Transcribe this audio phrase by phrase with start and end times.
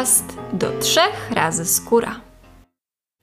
[0.00, 2.20] podcast do trzech razy skóra.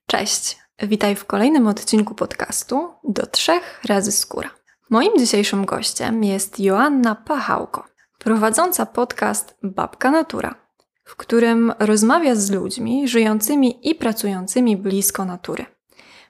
[0.07, 4.49] Cześć, witaj w kolejnym odcinku podcastu do trzech razy skóra.
[4.89, 7.85] Moim dzisiejszym gościem jest Joanna Pachałko,
[8.19, 10.55] prowadząca podcast Babka Natura,
[11.03, 15.65] w którym rozmawia z ludźmi żyjącymi i pracującymi blisko natury.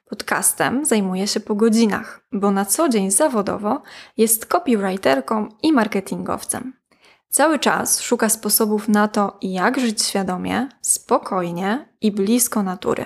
[0.09, 3.81] Podcastem zajmuje się po godzinach, bo na co dzień zawodowo
[4.17, 6.73] jest copywriterką i marketingowcem.
[7.37, 13.05] Cały czas szuka sposobów na to, jak żyć świadomie, spokojnie i blisko natury.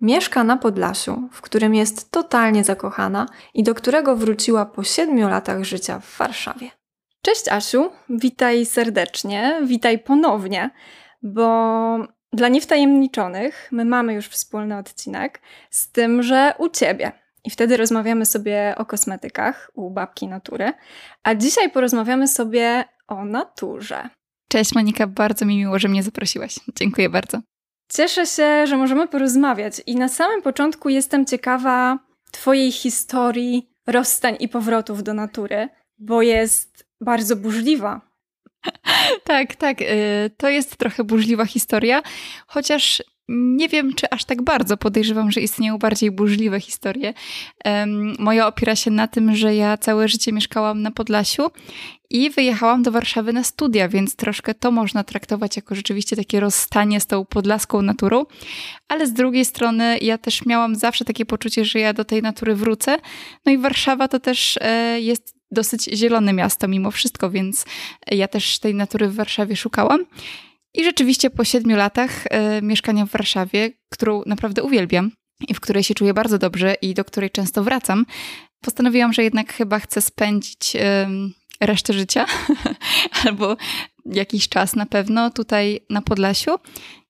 [0.00, 5.64] Mieszka na Podlasiu, w którym jest totalnie zakochana i do którego wróciła po siedmiu latach
[5.64, 6.70] życia w Warszawie.
[7.22, 10.70] Cześć Asiu, witaj serdecznie, witaj ponownie,
[11.22, 11.98] bo
[12.32, 15.40] dla niewtajemniczonych my mamy już wspólny odcinek
[15.70, 17.12] z tym, że u ciebie.
[17.44, 20.72] I wtedy rozmawiamy sobie o kosmetykach u babki natury,
[21.22, 24.08] a dzisiaj porozmawiamy sobie o naturze.
[24.48, 26.54] Cześć Monika, bardzo mi miło, że mnie zaprosiłaś.
[26.78, 27.40] Dziękuję bardzo.
[27.92, 31.98] Cieszę się, że możemy porozmawiać i na samym początku jestem ciekawa
[32.30, 38.00] Twojej historii rozstań i powrotów do natury, bo jest bardzo burzliwa.
[39.24, 39.82] tak, tak.
[39.82, 42.02] Y, to jest trochę burzliwa historia,
[42.46, 44.76] chociaż nie wiem, czy aż tak bardzo.
[44.76, 47.14] Podejrzewam, że istnieją bardziej burzliwe historie.
[48.18, 51.50] Moja opiera się na tym, że ja całe życie mieszkałam na Podlasiu
[52.10, 57.00] i wyjechałam do Warszawy na studia, więc troszkę to można traktować jako rzeczywiście takie rozstanie
[57.00, 58.24] z tą podlaską naturą.
[58.88, 62.54] Ale z drugiej strony ja też miałam zawsze takie poczucie, że ja do tej natury
[62.54, 62.98] wrócę.
[63.46, 67.66] No i Warszawa to też e, jest dosyć zielone miasto mimo wszystko, więc
[68.06, 70.04] ja też tej natury w Warszawie szukałam.
[70.76, 75.10] I rzeczywiście po siedmiu latach e, mieszkania w Warszawie, którą naprawdę uwielbiam
[75.48, 78.06] i w której się czuję bardzo dobrze i do której często wracam,
[78.60, 80.76] postanowiłam, że jednak chyba chcę spędzić
[81.60, 82.26] resztę życia
[83.24, 83.56] albo
[84.06, 86.50] jakiś czas na pewno tutaj na Podlasiu.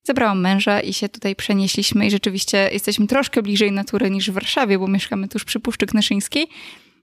[0.03, 4.79] Zabrałam męża i się tutaj przenieśliśmy i rzeczywiście jesteśmy troszkę bliżej natury niż w Warszawie,
[4.79, 6.49] bo mieszkamy tuż przy Puszczy Knyszyńskiej.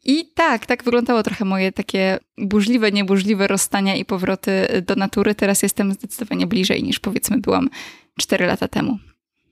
[0.04, 5.36] I tak, tak wyglądało trochę moje takie burzliwe, nieburzliwe rozstania i powroty do natury.
[5.36, 7.70] Teraz jestem zdecydowanie bliżej niż powiedzmy byłam
[8.20, 8.98] 4 lata temu.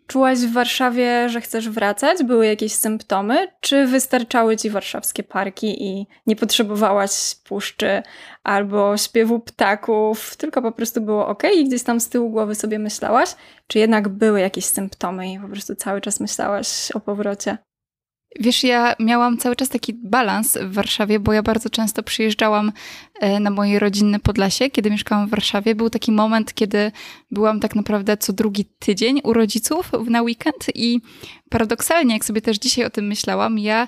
[0.08, 2.24] Czułaś w Warszawie, że chcesz wracać?
[2.24, 3.48] Były jakieś symptomy?
[3.62, 8.04] Czy wystarczały ci warszawskie parki i nie potrzebowałaś puszczy
[8.44, 12.80] albo śpiewu ptaków, tylko po prostu było ok i gdzieś tam z tyłu głowy sobie
[12.80, 13.30] myślałaś?
[13.68, 17.58] Czy jednak były jakieś symptomy i po prostu cały czas myślałaś o powrocie?
[18.40, 22.72] Wiesz, ja miałam cały czas taki balans w Warszawie, bo ja bardzo często przyjeżdżałam
[23.20, 25.76] e, na moje rodzinne Podlasie, kiedy mieszkałam w Warszawie.
[25.76, 26.92] Był taki moment, kiedy
[27.32, 31.02] byłam tak naprawdę co drugi tydzień u rodziców na weekend i
[31.50, 33.88] paradoksalnie, jak sobie też dzisiaj o tym myślałam, ja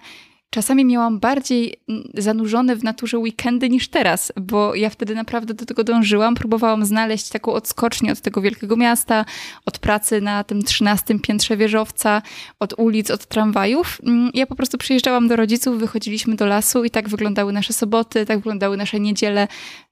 [0.54, 5.66] czasami miałam bardziej mm, zanurzone w naturze weekendy niż teraz, bo ja wtedy naprawdę do
[5.66, 6.36] tego dążyłam.
[6.36, 9.26] Próbowałam znaleźć taką odskocznię od tego wielkiego miasta,
[9.66, 12.22] od pracy na tym trzynastym piętrze wieżowca,
[12.60, 14.02] od ulic, od tramwajów.
[14.04, 18.26] Mm, ja po prostu przyjeżdżałam do rodziców, wychodziliśmy do lasu i tak wyglądały nasze soboty,
[18.26, 19.48] tak wyglądały nasze niedziele.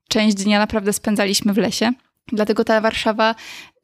[0.07, 1.91] Część dnia naprawdę spędzaliśmy w lesie.
[2.31, 3.35] Dlatego ta Warszawa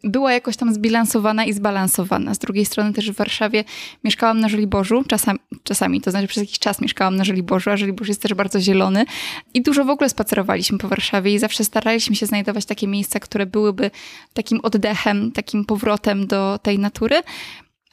[0.04, 2.34] była jakoś tam zbilansowana i zbalansowana.
[2.34, 3.64] Z drugiej strony też w Warszawie
[4.04, 8.08] mieszkałam na Żoliborzu, czasami, czasami, to znaczy przez jakiś czas mieszkałam na Żoliborzu, a Żoliborz
[8.08, 9.06] jest też bardzo zielony
[9.54, 13.46] i dużo w ogóle spacerowaliśmy po Warszawie i zawsze staraliśmy się znajdować takie miejsca, które
[13.46, 13.92] byłyby
[14.34, 17.22] takim oddechem, takim powrotem do tej natury.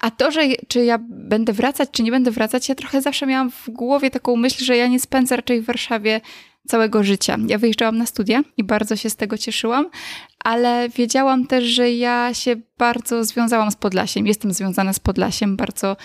[0.00, 3.50] A to, że czy ja będę wracać, czy nie będę wracać, ja trochę zawsze miałam
[3.50, 6.20] w głowie taką myśl, że ja nie spędzę raczej w Warszawie
[6.68, 7.38] całego życia.
[7.46, 9.90] Ja wyjeżdżałam na studia i bardzo się z tego cieszyłam,
[10.44, 14.26] ale wiedziałam też, że ja się bardzo związałam z Podlasiem.
[14.26, 15.96] Jestem związana z Podlasiem, bardzo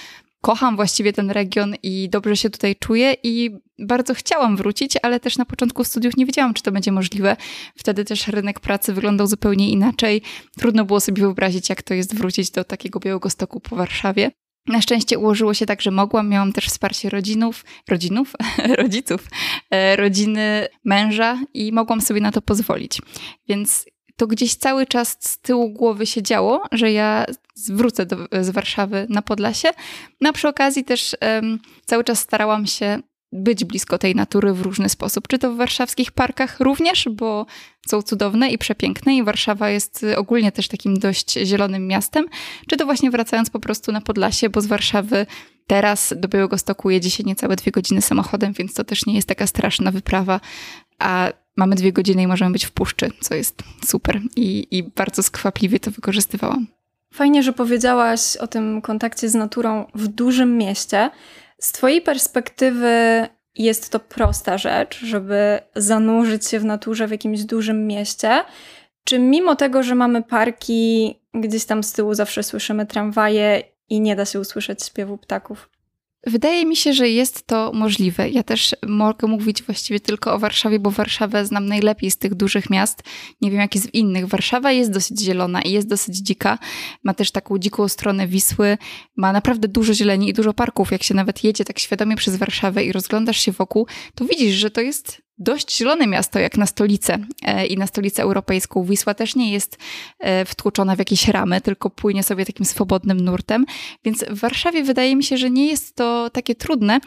[0.42, 5.38] kocham właściwie ten region i dobrze się tutaj czuję i bardzo chciałam wrócić, ale też
[5.38, 7.36] na początku studiów nie wiedziałam, czy to będzie możliwe.
[7.75, 10.22] Wtedy też rynek pracy wyglądał zupełnie inaczej.
[10.58, 14.31] Trudno było sobie wyobrazić, jak to jest wrócić do takiego Białego Stoku po Warszawie.
[14.68, 16.30] Na szczęście ułożyło się tak, że mogłam.
[16.30, 18.34] Miałam też wsparcie rodzinów, rodzinów,
[18.81, 19.28] rodziców,
[19.72, 23.01] e, rodziny męża i mogłam sobie na to pozwolić.
[23.48, 23.86] Więc
[24.16, 27.25] to gdzieś cały czas z tyłu głowy się działo, że ja
[27.69, 29.69] wrócę do, z Warszawy na Podlasie.
[30.22, 33.00] No a przy okazji też um, cały czas starałam się
[33.31, 35.28] być blisko tej natury w różny sposób.
[35.28, 37.46] Czy to w warszawskich parkach również, bo
[37.88, 42.26] są cudowne i przepiękne i Warszawa jest ogólnie też takim dość zielonym miastem,
[42.70, 45.26] czy to właśnie wracając po prostu na Podlasie, bo z Warszawy
[45.68, 49.28] teraz do Białego Stoku jedzie się niecałe dwie godziny samochodem, więc to też nie jest
[49.28, 50.40] taka straszna wyprawa,
[51.00, 55.24] a mamy dwie godziny i możemy być w puszczy, co jest super i, i bardzo
[55.24, 56.68] skwapliwie to wykorzystywałam.
[57.14, 61.10] Fajnie, że powiedziałaś o tym kontakcie z naturą w dużym mieście,
[61.60, 67.88] z Twojej perspektywy jest to prosta rzecz, żeby zanurzyć się w naturze w jakimś dużym
[67.88, 68.44] mieście?
[69.04, 74.16] Czy mimo tego, że mamy parki gdzieś tam z tyłu zawsze słyszymy tramwaje i nie
[74.16, 75.70] da się usłyszeć śpiewu ptaków.
[76.27, 78.30] Wydaje mi się, że jest to możliwe.
[78.30, 82.69] Ja też mogę mówić właściwie tylko o Warszawie, bo Warszawę znam najlepiej z tych dużych
[82.69, 83.04] miast.
[83.42, 84.27] Nie wiem, jak jest w innych.
[84.27, 86.57] Warszawa jest dosyć zielona i jest dosyć dzika.
[87.04, 88.77] Ma też taką dziką stronę Wisły.
[89.16, 90.92] Ma naprawdę dużo zieleni i dużo parków.
[90.92, 94.72] Jak się nawet jedzie tak świadomie przez Warszawę i rozglądasz się wokół, to widzisz, że
[94.72, 98.83] to jest dość zielone miasto, jak na stolicę e, i na stolicę europejską.
[98.83, 99.77] Wisła też nie jest
[100.19, 103.65] e, wtłoczona w jakieś ramy, tylko płynie sobie takim swobodnym nurtem.
[104.06, 107.00] Więc w Warszawie wydaje mi się, że nie jest to takie trudne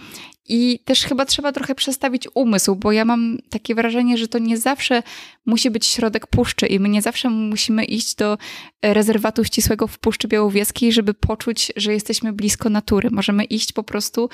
[0.48, 4.58] i też chyba trzeba trochę przestawić umysł, bo ja mam takie wrażenie, że to nie
[4.58, 5.02] zawsze
[5.46, 8.38] musi być środek puszczy i my nie zawsze musimy iść do
[8.82, 13.10] rezerwatu ścisłego w Puszczy Białowieskiej, żeby poczuć, że jesteśmy blisko natury.
[13.10, 14.28] Możemy iść po prostu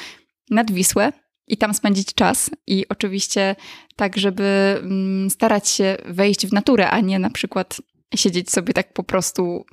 [0.51, 1.13] nad Wisłę,
[1.49, 2.51] i tam spędzić czas.
[2.67, 3.57] I oczywiście
[3.97, 7.81] tak, żeby mm, starać się wejść w naturę, a nie na przykład
[8.15, 9.65] siedzieć sobie tak po prostu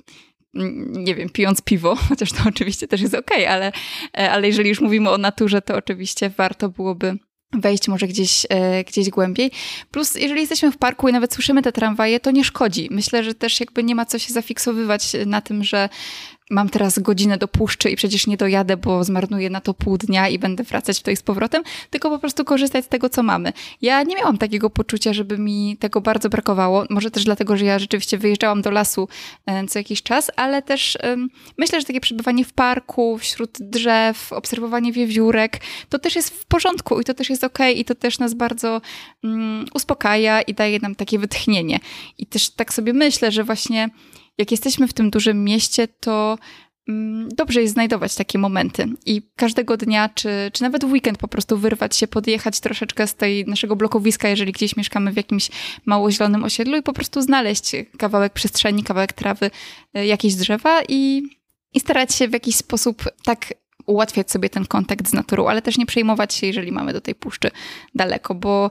[0.54, 3.72] mm, nie wiem, pijąc piwo, chociaż to oczywiście też jest okej, okay, ale,
[4.18, 7.18] e, ale jeżeli już mówimy o naturze, to oczywiście warto byłoby
[7.52, 9.50] wejść może gdzieś, e, gdzieś głębiej.
[9.90, 12.88] Plus, jeżeli jesteśmy w parku i nawet słyszymy te tramwaje, to nie szkodzi.
[12.90, 15.88] Myślę, że też jakby nie ma co się zafiksowywać na tym, że
[16.50, 20.28] mam teraz godzinę do puszczy i przecież nie dojadę, bo zmarnuję na to pół dnia
[20.28, 23.52] i będę wracać tutaj z powrotem, tylko po prostu korzystać z tego, co mamy.
[23.82, 26.84] Ja nie miałam takiego poczucia, żeby mi tego bardzo brakowało.
[26.90, 29.08] Może też dlatego, że ja rzeczywiście wyjeżdżałam do lasu
[29.46, 31.28] e, co jakiś czas, ale też um,
[31.58, 37.00] myślę, że takie przebywanie w parku, wśród drzew, obserwowanie wiewiórek, to też jest w porządku
[37.00, 38.80] i to też jest ok i to też nas bardzo
[39.24, 41.80] um, uspokaja i daje nam takie wytchnienie.
[42.18, 43.90] I też tak sobie myślę, że właśnie
[44.38, 46.38] jak jesteśmy w tym dużym mieście, to
[46.88, 48.88] mm, dobrze jest znajdować takie momenty.
[49.06, 53.14] I każdego dnia, czy, czy nawet w weekend po prostu wyrwać się, podjechać troszeczkę z
[53.14, 55.50] tej naszego blokowiska, jeżeli gdzieś mieszkamy w jakimś
[55.86, 59.50] mało zielonym osiedlu i po prostu znaleźć kawałek przestrzeni, kawałek trawy,
[59.94, 61.22] e, jakieś drzewa i,
[61.74, 63.54] i starać się w jakiś sposób tak
[63.86, 67.14] ułatwiać sobie ten kontakt z naturą, ale też nie przejmować się, jeżeli mamy do tej
[67.14, 67.50] puszczy
[67.94, 68.70] daleko, bo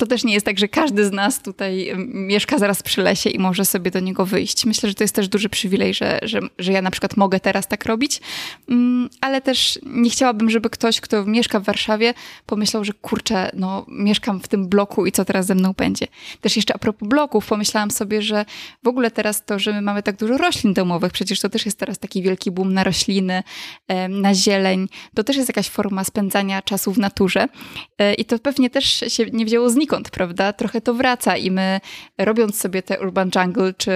[0.00, 3.38] to też nie jest tak, że każdy z nas tutaj mieszka zaraz przy lesie i
[3.38, 4.66] może sobie do niego wyjść.
[4.66, 7.68] Myślę, że to jest też duży przywilej, że, że, że ja na przykład mogę teraz
[7.68, 8.20] tak robić,
[8.68, 12.14] mm, ale też nie chciałabym, żeby ktoś, kto mieszka w Warszawie,
[12.46, 16.06] pomyślał, że kurczę, no mieszkam w tym bloku i co teraz ze mną będzie.
[16.40, 18.44] Też jeszcze a propos bloków, pomyślałam sobie, że
[18.82, 21.78] w ogóle teraz to, że my mamy tak dużo roślin domowych, przecież to też jest
[21.78, 23.42] teraz taki wielki boom na rośliny,
[24.08, 27.48] na zieleń, to też jest jakaś forma spędzania czasu w naturze
[27.98, 30.52] e, i to pewnie też się nie wzięło znikąd znikąd, prawda?
[30.52, 31.80] Trochę to wraca i my
[32.18, 33.92] robiąc sobie te urban jungle, czy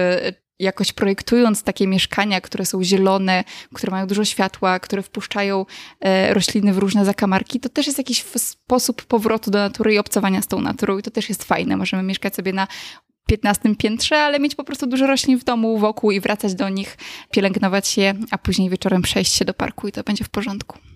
[0.59, 3.43] jakoś projektując takie mieszkania, które są zielone,
[3.73, 5.65] które mają dużo światła, które wpuszczają
[6.01, 10.41] e, rośliny w różne zakamarki, to też jest jakiś sposób powrotu do natury i obcowania
[10.41, 11.77] z tą naturą i to też jest fajne.
[11.77, 12.67] Możemy mieszkać sobie na
[13.27, 16.97] 15 piętrze, ale mieć po prostu dużo roślin w domu, wokół i wracać do nich,
[17.31, 20.94] pielęgnować je, a później wieczorem przejść się do parku i to będzie w porządku.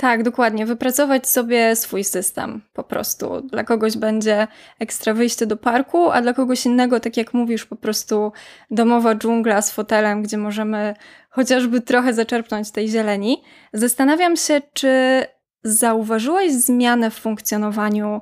[0.00, 0.66] Tak, dokładnie.
[0.66, 3.40] Wypracować sobie swój system po prostu.
[3.40, 4.46] Dla kogoś będzie
[4.78, 8.32] ekstra wyjście do parku, a dla kogoś innego, tak jak mówisz, po prostu
[8.70, 10.94] domowa dżungla z fotelem, gdzie możemy
[11.30, 13.42] chociażby trochę zaczerpnąć tej zieleni.
[13.72, 15.24] Zastanawiam się, czy
[15.62, 18.20] zauważyłaś zmianę w funkcjonowaniu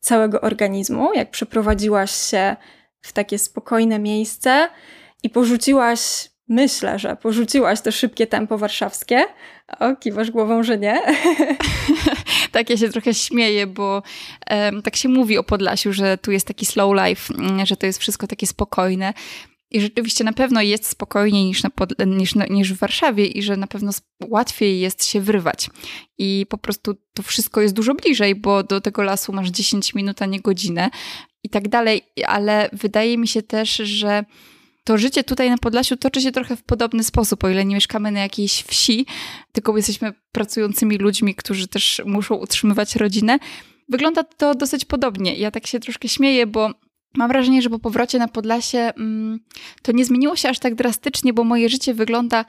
[0.00, 2.56] całego organizmu, jak przeprowadziłaś się
[3.00, 4.68] w takie spokojne miejsce
[5.22, 9.24] i porzuciłaś Myślę, że porzuciłaś to szybkie tempo warszawskie.
[9.80, 11.02] O, kiwasz głową, że nie.
[12.52, 14.02] tak, ja się trochę śmieję, bo
[14.50, 17.86] um, tak się mówi o Podlasiu, że tu jest taki slow life, mm, że to
[17.86, 19.14] jest wszystko takie spokojne.
[19.70, 23.56] I rzeczywiście na pewno jest spokojniej niż, na pod, niż, niż w Warszawie i że
[23.56, 23.92] na pewno
[24.28, 25.70] łatwiej jest się wyrwać.
[26.18, 30.22] I po prostu to wszystko jest dużo bliżej, bo do tego lasu masz 10 minut,
[30.22, 30.90] a nie godzinę
[31.42, 32.02] i tak dalej.
[32.26, 34.24] Ale wydaje mi się też, że
[34.84, 38.10] to życie tutaj na Podlasiu toczy się trochę w podobny sposób, o ile nie mieszkamy
[38.10, 39.06] na jakiejś wsi,
[39.52, 43.38] tylko jesteśmy pracującymi ludźmi, którzy też muszą utrzymywać rodzinę.
[43.88, 45.36] Wygląda to dosyć podobnie.
[45.36, 46.70] Ja tak się troszkę śmieję, bo
[47.16, 49.40] mam wrażenie, że po powrocie na Podlasie mm,
[49.82, 52.44] to nie zmieniło się aż tak drastycznie, bo moje życie wygląda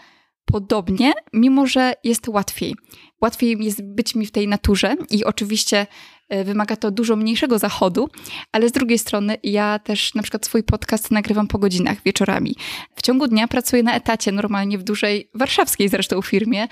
[0.45, 2.75] podobnie, mimo że jest łatwiej.
[3.21, 5.87] Łatwiej jest być mi w tej naturze i oczywiście
[6.29, 8.09] wymaga to dużo mniejszego zachodu,
[8.51, 12.55] ale z drugiej strony ja też na przykład swój podcast nagrywam po godzinach, wieczorami.
[12.95, 16.67] W ciągu dnia pracuję na etacie, normalnie w dużej warszawskiej zresztą firmie.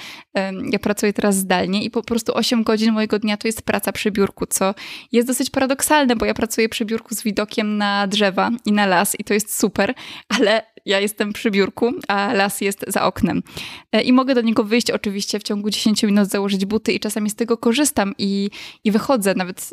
[0.71, 4.11] Ja pracuję teraz zdalnie i po prostu 8 godzin mojego dnia to jest praca przy
[4.11, 4.75] biurku, co
[5.11, 9.19] jest dosyć paradoksalne, bo ja pracuję przy biurku z widokiem na drzewa i na las
[9.19, 9.93] i to jest super,
[10.29, 13.43] ale ja jestem przy biurku, a las jest za oknem.
[13.91, 17.29] E, I mogę do niego wyjść oczywiście w ciągu 10 minut, założyć buty i czasami
[17.29, 18.49] z tego korzystam i,
[18.83, 19.35] i wychodzę.
[19.35, 19.69] Nawet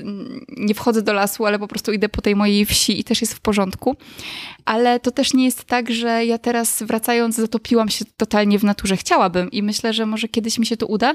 [0.57, 3.35] nie wchodzę do lasu, ale po prostu idę po tej mojej wsi i też jest
[3.35, 3.97] w porządku.
[4.65, 8.97] Ale to też nie jest tak, że ja teraz wracając zatopiłam się totalnie w naturze.
[8.97, 11.15] Chciałabym i myślę, że może kiedyś mi się to uda.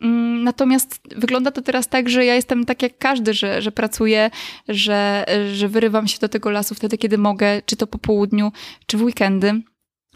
[0.00, 4.30] Mm, natomiast wygląda to teraz tak, że ja jestem tak jak każdy, że, że pracuję,
[4.68, 8.52] że, że wyrywam się do tego lasu wtedy, kiedy mogę, czy to po południu,
[8.86, 9.62] czy w weekendy.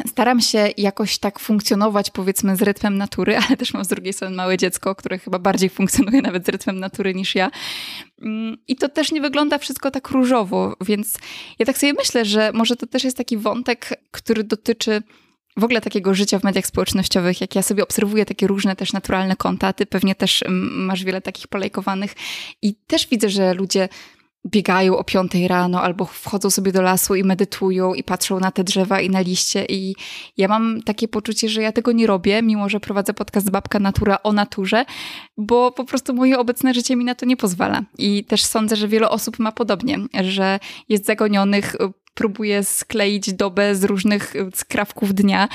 [0.06, 4.36] Staram się jakoś tak funkcjonować, powiedzmy, z rytmem natury, ale też mam z drugiej strony
[4.36, 7.50] małe dziecko, które chyba bardziej funkcjonuje nawet z rytmem natury niż ja.
[8.22, 11.18] Mm, I to też nie wygląda wszystko tak różowo, więc
[11.58, 15.02] ja tak sobie myślę, że może to też jest taki wątek, który dotyczy
[15.58, 19.36] w ogóle takiego życia w mediach społecznościowych, jak ja sobie obserwuję takie różne też naturalne
[19.36, 22.14] konta, ty pewnie też mm, masz wiele takich polejkowanych
[22.62, 23.88] i też widzę, że ludzie
[24.46, 28.64] biegają o piątej rano albo wchodzą sobie do lasu i medytują i patrzą na te
[28.64, 29.94] drzewa i na liście i
[30.36, 34.22] ja mam takie poczucie, że ja tego nie robię, mimo że prowadzę podcast Babka Natura
[34.22, 34.84] o naturze,
[35.36, 37.82] bo po prostu moje obecne życie mi na to nie pozwala.
[37.98, 41.76] I też sądzę, że wiele osób ma podobnie, że jest zagonionych
[42.18, 45.48] próbuję skleić dobę z różnych skrawków dnia.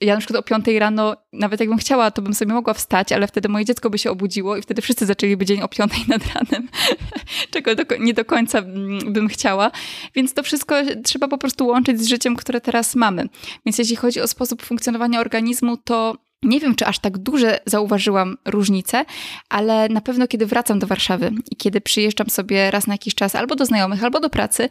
[0.00, 3.26] Ja na przykład o 5 rano, nawet jakbym chciała, to bym sobie mogła wstać, ale
[3.26, 6.68] wtedy moje dziecko by się obudziło i wtedy wszyscy zaczęliby dzień o 5 nad ranem,
[7.52, 9.70] czego nie do końca mm, bym chciała.
[10.14, 13.28] Więc to wszystko trzeba po prostu łączyć z życiem, które teraz mamy.
[13.66, 18.36] Więc jeśli chodzi o sposób funkcjonowania organizmu, to nie wiem, czy aż tak duże zauważyłam
[18.44, 19.04] różnice,
[19.48, 23.34] ale na pewno kiedy wracam do Warszawy i kiedy przyjeżdżam sobie raz na jakiś czas
[23.34, 24.68] albo do znajomych, albo do pracy,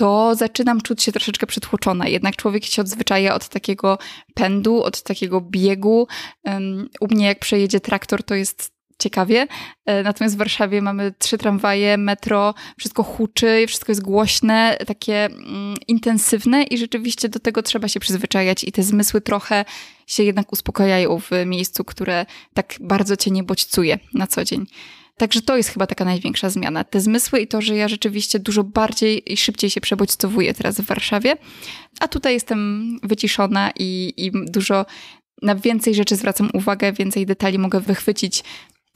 [0.00, 2.08] to zaczynam czuć się troszeczkę przytłoczona.
[2.08, 3.98] Jednak człowiek się odzwyczaja od takiego
[4.34, 6.06] pędu, od takiego biegu.
[7.00, 9.46] U mnie jak przejedzie traktor, to jest ciekawie.
[9.86, 15.76] E, natomiast w Warszawie mamy trzy tramwaje, metro, wszystko huczy, wszystko jest głośne, takie mm,
[15.88, 19.64] intensywne i rzeczywiście do tego trzeba się przyzwyczajać i te zmysły trochę
[20.06, 24.66] się jednak uspokajają w miejscu, które tak bardzo cię nie bodźcuje na co dzień.
[25.20, 26.84] Także to jest chyba taka największa zmiana.
[26.84, 30.84] Te zmysły i to, że ja rzeczywiście dużo bardziej i szybciej się przebodźcowuję teraz w
[30.84, 31.36] Warszawie,
[32.00, 34.86] a tutaj jestem wyciszona i, i dużo
[35.42, 38.44] na więcej rzeczy zwracam uwagę, więcej detali mogę wychwycić.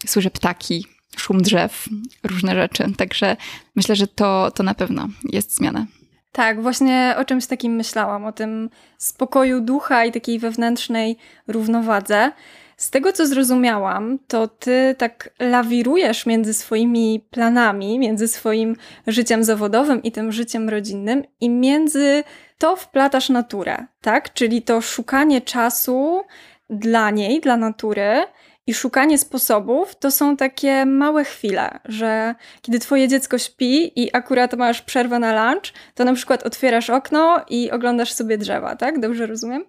[0.06, 1.88] Słyszę ptaki, szum drzew,
[2.22, 2.84] różne rzeczy.
[2.96, 3.36] Także
[3.76, 5.86] myślę, że to, to na pewno jest zmiana.
[6.32, 11.16] Tak, właśnie o czymś takim myślałam, o tym spokoju ducha i takiej wewnętrznej
[11.48, 12.32] równowadze.
[12.76, 18.76] Z tego, co zrozumiałam, to ty tak lawirujesz między swoimi planami, między swoim
[19.06, 22.24] życiem zawodowym i tym życiem rodzinnym, i między
[22.58, 24.32] to wplatasz naturę, tak?
[24.34, 26.22] Czyli to szukanie czasu
[26.70, 28.26] dla niej, dla natury,
[28.66, 34.54] i szukanie sposobów to są takie małe chwile, że kiedy twoje dziecko śpi i akurat
[34.54, 39.00] masz przerwę na lunch, to na przykład otwierasz okno i oglądasz sobie drzewa, tak?
[39.00, 39.64] Dobrze rozumiem?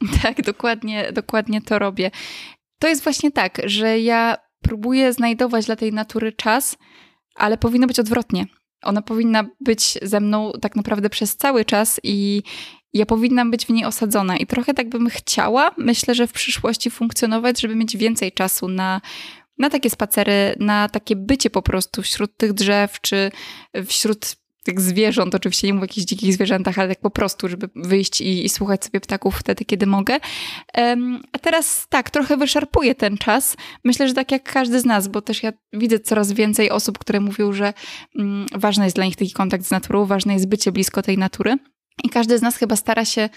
[0.22, 2.10] Tak, dokładnie, dokładnie to robię.
[2.78, 6.76] To jest właśnie tak, że ja próbuję znajdować dla tej natury czas,
[7.34, 8.46] ale powinno być odwrotnie.
[8.82, 12.42] Ona powinna być ze mną tak naprawdę przez cały czas i
[12.92, 14.36] ja powinnam być w niej osadzona.
[14.36, 19.00] I trochę tak bym chciała, myślę, że w przyszłości funkcjonować, żeby mieć więcej czasu na,
[19.58, 23.30] na takie spacery, na takie bycie po prostu wśród tych drzew, czy
[23.86, 27.68] wśród tych zwierząt, oczywiście nie mówię o jakichś dzikich zwierzętach, ale tak po prostu, żeby
[27.76, 30.16] wyjść i, i słuchać sobie ptaków wtedy, kiedy mogę.
[30.76, 33.56] Um, a teraz tak, trochę wyszarpuję ten czas.
[33.84, 37.20] Myślę, że tak jak każdy z nas, bo też ja widzę coraz więcej osób, które
[37.20, 37.74] mówią, że
[38.14, 41.56] um, ważny jest dla nich taki kontakt z naturą, ważne jest bycie blisko tej natury.
[42.04, 43.28] I każdy z nas chyba stara się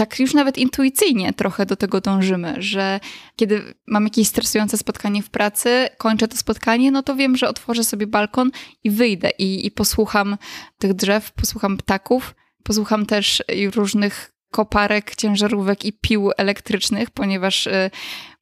[0.00, 3.00] tak już nawet intuicyjnie trochę do tego dążymy, że
[3.36, 7.84] kiedy mam jakieś stresujące spotkanie w pracy, kończę to spotkanie, no to wiem, że otworzę
[7.84, 8.50] sobie balkon
[8.84, 10.36] i wyjdę i, i posłucham
[10.78, 13.42] tych drzew, posłucham ptaków, posłucham też
[13.74, 17.90] różnych koparek, ciężarówek i pił elektrycznych, ponieważ y,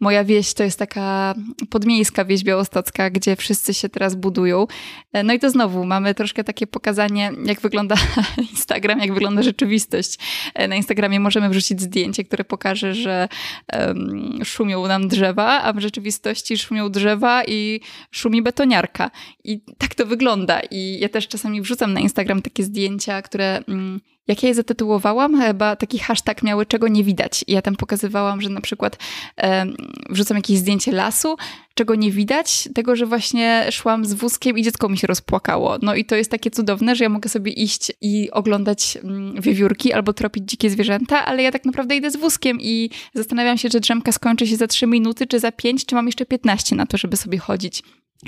[0.00, 1.34] moja wieś to jest taka
[1.70, 4.66] podmiejska wieś białostocka, gdzie wszyscy się teraz budują.
[5.12, 7.96] E, no i to znowu mamy troszkę takie pokazanie, jak wygląda
[8.50, 10.18] Instagram, jak wygląda rzeczywistość.
[10.54, 13.28] E, na Instagramie możemy wrzucić zdjęcie, które pokaże, że
[13.72, 19.10] um, szumią nam drzewa, a w rzeczywistości szumią drzewa i szumi betoniarka.
[19.44, 20.60] I tak to wygląda.
[20.70, 25.40] I ja też czasami wrzucam na Instagram takie zdjęcia, które um, jak ja je zatytułowałam,
[25.40, 27.44] chyba taki hashtag miały, czego nie widać.
[27.46, 28.98] I ja tam pokazywałam, że na przykład
[29.36, 29.66] e,
[30.10, 31.36] wrzucam jakieś zdjęcie lasu,
[31.74, 35.76] czego nie widać, tego, że właśnie szłam z wózkiem i dziecko mi się rozpłakało.
[35.82, 39.92] No i to jest takie cudowne, że ja mogę sobie iść i oglądać mm, wiewiórki
[39.92, 43.80] albo tropić dzikie zwierzęta, ale ja tak naprawdę idę z wózkiem i zastanawiam się, czy
[43.80, 46.96] drzemka skończy się za 3 minuty, czy za 5, czy mam jeszcze 15 na to,
[46.96, 47.82] żeby sobie chodzić.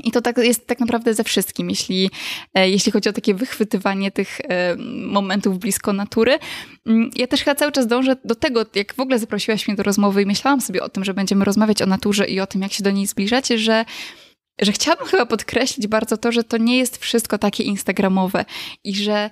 [0.05, 2.11] I to tak, jest tak naprawdę ze wszystkim, jeśli,
[2.55, 6.39] e, jeśli chodzi o takie wychwytywanie tych e, momentów blisko natury.
[6.87, 9.83] Mm, ja też chyba cały czas dążę do tego, jak w ogóle zaprosiłaś mnie do
[9.83, 12.73] rozmowy i myślałam sobie o tym, że będziemy rozmawiać o naturze i o tym, jak
[12.73, 13.85] się do niej zbliżać, że
[14.61, 18.45] że chciałabym chyba podkreślić bardzo to, że to nie jest wszystko takie instagramowe
[18.85, 19.31] i że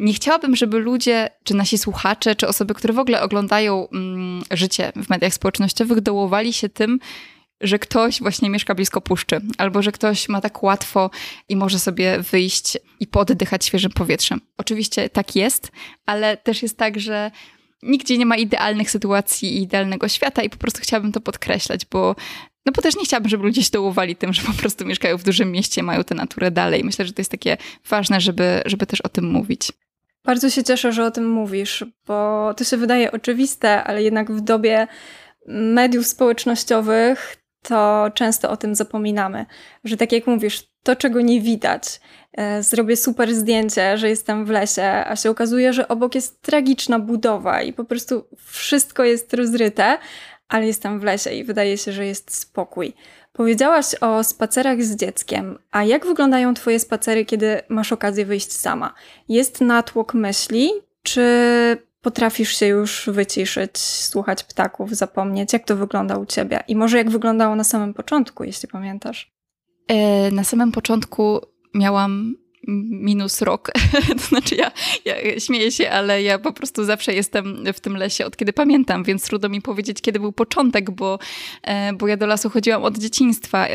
[0.00, 4.92] nie chciałabym, żeby ludzie, czy nasi słuchacze, czy osoby, które w ogóle oglądają mm, życie
[4.96, 6.98] w mediach społecznościowych, dołowali się tym,
[7.62, 11.10] że ktoś właśnie mieszka blisko puszczy, albo że ktoś ma tak łatwo
[11.48, 14.40] i może sobie wyjść i poddychać świeżym powietrzem.
[14.58, 15.72] Oczywiście tak jest,
[16.06, 17.30] ale też jest tak, że
[17.82, 22.16] nigdzie nie ma idealnych sytuacji i idealnego świata i po prostu chciałabym to podkreślać, bo
[22.66, 25.24] no bo też nie chciałabym, żeby ludzie się dołowali tym, że po prostu mieszkają w
[25.24, 26.84] dużym mieście, mają tę naturę dalej.
[26.84, 27.56] Myślę, że to jest takie
[27.88, 29.72] ważne, żeby, żeby też o tym mówić.
[30.24, 34.40] Bardzo się cieszę, że o tym mówisz, bo to się wydaje oczywiste, ale jednak w
[34.40, 34.86] dobie
[35.48, 39.46] mediów społecznościowych to często o tym zapominamy,
[39.84, 42.00] że tak jak mówisz, to czego nie widać,
[42.32, 46.98] e, zrobię super zdjęcie, że jestem w lesie, a się okazuje, że obok jest tragiczna
[46.98, 49.98] budowa i po prostu wszystko jest rozryte,
[50.48, 52.94] ale jestem w lesie i wydaje się, że jest spokój.
[53.32, 58.94] Powiedziałaś o spacerach z dzieckiem, a jak wyglądają Twoje spacery, kiedy masz okazję wyjść sama?
[59.28, 60.70] Jest natłok myśli,
[61.02, 61.22] czy
[62.02, 65.52] potrafisz się już wyciszyć, słuchać ptaków, zapomnieć?
[65.52, 66.60] Jak to wygląda u Ciebie?
[66.68, 69.32] I może jak wyglądało na samym początku, jeśli pamiętasz?
[69.88, 71.40] E, na samym początku
[71.74, 72.34] miałam
[72.68, 73.70] minus rok.
[74.18, 74.70] to znaczy ja,
[75.04, 79.04] ja śmieję się, ale ja po prostu zawsze jestem w tym lesie od kiedy pamiętam,
[79.04, 81.18] więc trudno mi powiedzieć, kiedy był początek, bo,
[81.62, 83.66] e, bo ja do lasu chodziłam od dzieciństwa.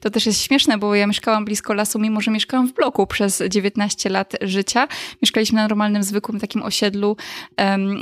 [0.00, 3.42] To też jest śmieszne, bo ja mieszkałam blisko lasu, mimo że mieszkałam w bloku przez
[3.48, 4.88] 19 lat życia.
[5.22, 7.16] Mieszkaliśmy na normalnym, zwykłym takim osiedlu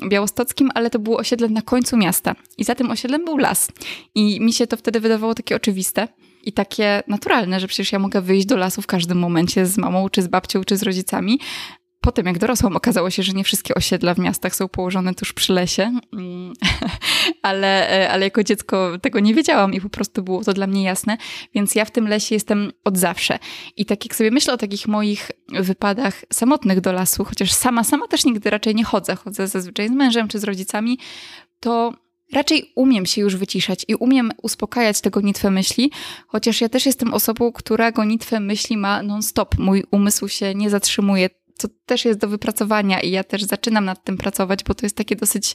[0.09, 2.35] białostockim, ale to było osiedle na końcu miasta.
[2.59, 3.69] I za tym osiedlem był las.
[4.15, 6.09] I mi się to wtedy wydawało takie oczywiste
[6.49, 10.09] i takie naturalne, że przecież ja mogę wyjść do lasu w każdym momencie z mamą,
[10.09, 11.41] czy z babcią, czy z rodzicami.
[12.01, 15.53] Potem, jak dorosłam, okazało się, że nie wszystkie osiedla w miastach są położone tuż przy
[15.53, 16.53] lesie, mm,
[17.43, 20.83] ale, e, ale jako dziecko tego nie wiedziałam i po prostu było to dla mnie
[20.83, 21.17] jasne,
[21.55, 23.39] więc ja w tym lesie jestem od zawsze.
[23.77, 28.09] I tak jak sobie myślę o takich moich wypadach samotnych do lasu, chociaż sama, sama
[28.09, 30.99] też nigdy raczej nie chodzę, chodzę zazwyczaj z mężem czy z rodzicami,
[31.61, 31.95] to
[32.33, 35.91] raczej umiem się już wyciszać i umiem uspokajać te gonitwę myśli,
[36.27, 39.59] chociaż ja też jestem osobą, która gonitwę myśli ma non-stop.
[39.59, 44.05] Mój umysł się nie zatrzymuje co też jest do wypracowania i ja też zaczynam nad
[44.05, 45.55] tym pracować, bo to jest takie dosyć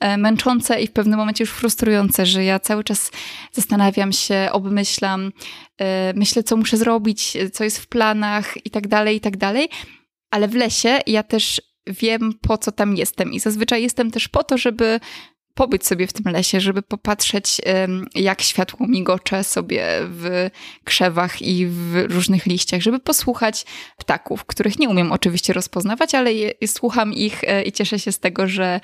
[0.00, 3.10] e, męczące i w pewnym momencie już frustrujące, że ja cały czas
[3.52, 5.32] zastanawiam się, obmyślam,
[5.78, 9.68] e, myślę, co muszę zrobić, co jest w planach i tak dalej, i tak dalej.
[10.30, 14.44] Ale w lesie ja też wiem, po co tam jestem i zazwyczaj jestem też po
[14.44, 15.00] to, żeby
[15.58, 17.60] pobyć sobie w tym lesie, żeby popatrzeć,
[18.14, 20.50] jak światło migocze sobie w
[20.84, 23.66] krzewach i w różnych liściach, żeby posłuchać
[23.96, 28.18] ptaków, których nie umiem oczywiście rozpoznawać, ale je, słucham ich e, i cieszę się z
[28.18, 28.80] tego, że,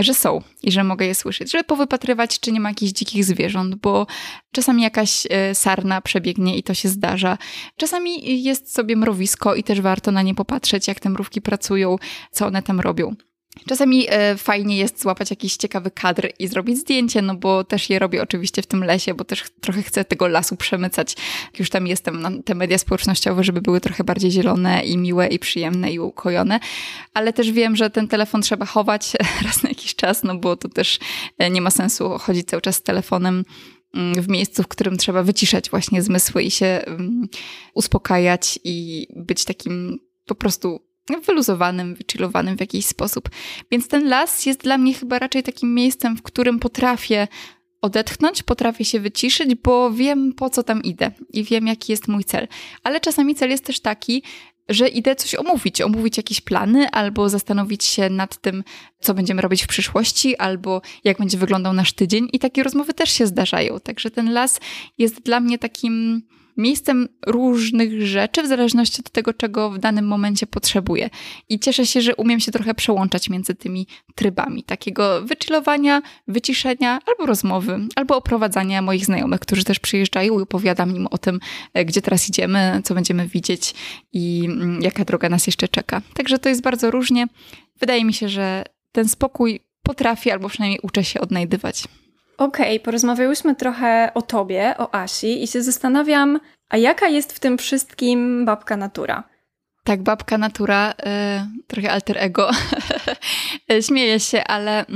[0.00, 3.74] że są i że mogę je słyszeć, żeby powypatrywać, czy nie ma jakichś dzikich zwierząt,
[3.74, 4.06] bo
[4.52, 7.38] czasami jakaś e, sarna przebiegnie i to się zdarza.
[7.76, 11.96] Czasami jest sobie mrowisko i też warto na nie popatrzeć, jak te mrówki pracują,
[12.30, 13.16] co one tam robią.
[13.66, 17.98] Czasami e, fajnie jest złapać jakiś ciekawy kadr i zrobić zdjęcie, no bo też je
[17.98, 21.16] robię oczywiście w tym lesie, bo też trochę chcę tego lasu przemycać.
[21.58, 25.38] Już tam jestem na te media społecznościowe, żeby były trochę bardziej zielone i miłe i
[25.38, 26.60] przyjemne i ukojone.
[27.14, 29.12] Ale też wiem, że ten telefon trzeba chować
[29.46, 30.98] raz na jakiś czas, no bo to też
[31.38, 33.44] e, nie ma sensu chodzić cały czas z telefonem
[33.94, 37.28] mm, w miejscu, w którym trzeba wyciszać właśnie zmysły i się mm,
[37.74, 43.28] uspokajać i być takim po prostu wyluzowanym, wychillowanym w jakiś sposób.
[43.70, 47.28] Więc ten las jest dla mnie chyba raczej takim miejscem, w którym potrafię
[47.82, 52.24] odetchnąć, potrafię się wyciszyć, bo wiem po co tam idę i wiem jaki jest mój
[52.24, 52.48] cel.
[52.82, 54.22] Ale czasami cel jest też taki,
[54.68, 58.64] że idę coś omówić, omówić jakieś plany, albo zastanowić się nad tym,
[59.00, 62.28] co będziemy robić w przyszłości, albo jak będzie wyglądał nasz tydzień.
[62.32, 63.80] I takie rozmowy też się zdarzają.
[63.80, 64.60] Także ten las
[64.98, 66.22] jest dla mnie takim
[66.56, 71.10] miejscem różnych rzeczy, w zależności od tego, czego w danym momencie potrzebuję.
[71.48, 77.26] I cieszę się, że umiem się trochę przełączać między tymi trybami takiego wychillowania, wyciszenia, albo
[77.26, 81.40] rozmowy, albo oprowadzania moich znajomych, którzy też przyjeżdżają i opowiadam im o tym,
[81.74, 83.74] e, gdzie teraz idziemy, co będziemy widzieć
[84.12, 86.02] i mm, jaka droga nas jeszcze czeka.
[86.14, 87.26] Także to jest bardzo różnie.
[87.80, 91.84] Wydaje mi się, że ten spokój potrafi, albo przynajmniej uczę się odnajdywać.
[92.40, 97.40] Okej, okay, porozmawiałyśmy trochę o tobie, o Asi i się zastanawiam, a jaka jest w
[97.40, 99.24] tym wszystkim babka natura?
[99.84, 100.94] Tak, babka natura, y,
[101.66, 102.50] trochę alter ego.
[103.88, 104.86] Śmieję się, ale y,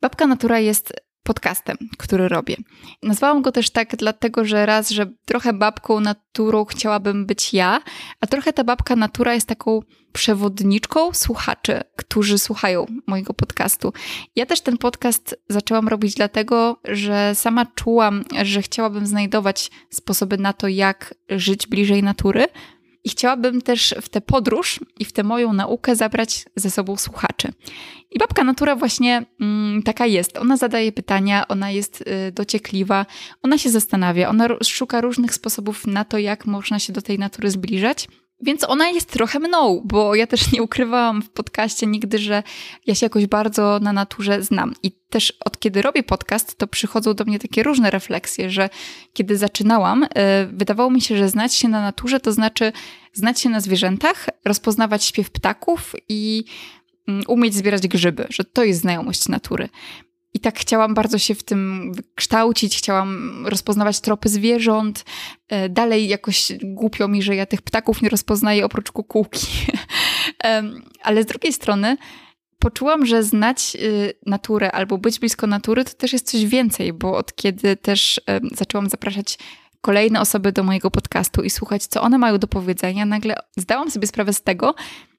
[0.00, 0.92] babka natura jest
[1.26, 2.56] podcastem, który robię.
[3.02, 7.80] Nazwałam go też tak dlatego, że raz, że trochę babką naturą chciałabym być ja,
[8.20, 9.80] a trochę ta babka natura jest taką
[10.12, 13.92] przewodniczką słuchaczy, którzy słuchają mojego podcastu.
[14.36, 20.52] Ja też ten podcast zaczęłam robić dlatego, że sama czułam, że chciałabym znajdować sposoby na
[20.52, 22.46] to, jak żyć bliżej natury,
[23.06, 27.52] i chciałabym też w tę podróż i w tę moją naukę zabrać ze sobą słuchaczy.
[28.10, 30.38] I babka natura właśnie mm, taka jest.
[30.38, 33.06] Ona zadaje pytania, ona jest y, dociekliwa,
[33.42, 37.50] ona się zastanawia, ona szuka różnych sposobów na to, jak można się do tej natury
[37.50, 38.08] zbliżać.
[38.40, 42.42] Więc ona jest trochę mną, bo ja też nie ukrywałam w podcaście nigdy, że
[42.86, 44.74] ja się jakoś bardzo na naturze znam.
[44.82, 48.70] I też od kiedy robię podcast, to przychodzą do mnie takie różne refleksje, że
[49.12, 50.08] kiedy zaczynałam, y,
[50.52, 52.72] wydawało mi się, że znać się na naturze to znaczy
[53.12, 56.44] znać się na zwierzętach, rozpoznawać śpiew ptaków i
[57.08, 59.68] mm, umieć zbierać grzyby, że to jest znajomość natury.
[60.36, 65.04] I tak chciałam bardzo się w tym kształcić, chciałam rozpoznawać tropy zwierząt.
[65.48, 69.46] E, dalej jakoś głupio mi, że ja tych ptaków nie rozpoznaję oprócz kukułki.
[71.02, 71.96] Ale z drugiej strony
[72.58, 77.16] poczułam, że znać y, naturę albo być blisko natury to też jest coś więcej, bo
[77.16, 78.20] od kiedy też
[78.52, 79.38] zaczęłam zapraszać
[79.80, 84.06] kolejne osoby do mojego podcastu i słuchać, co one mają do powiedzenia, nagle zdałam sobie
[84.06, 84.74] sprawę z tego,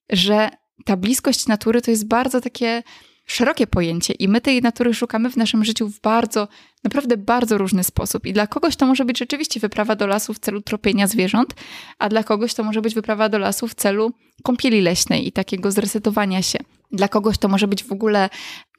[0.10, 0.50] że
[0.86, 2.84] ta bliskość natury to jest bardzo takie
[3.28, 6.48] szerokie pojęcie i my tej natury szukamy w naszym życiu w bardzo,
[6.84, 8.26] naprawdę bardzo różny sposób.
[8.26, 11.54] I dla kogoś to może być rzeczywiście wyprawa do lasu w celu tropienia zwierząt,
[12.00, 15.72] a dla kogoś to może być wyprawa do lasu w celu kąpieli leśnej i takiego
[15.72, 16.60] zresetowania się.
[16.92, 18.30] Dla kogoś to może być w ogóle,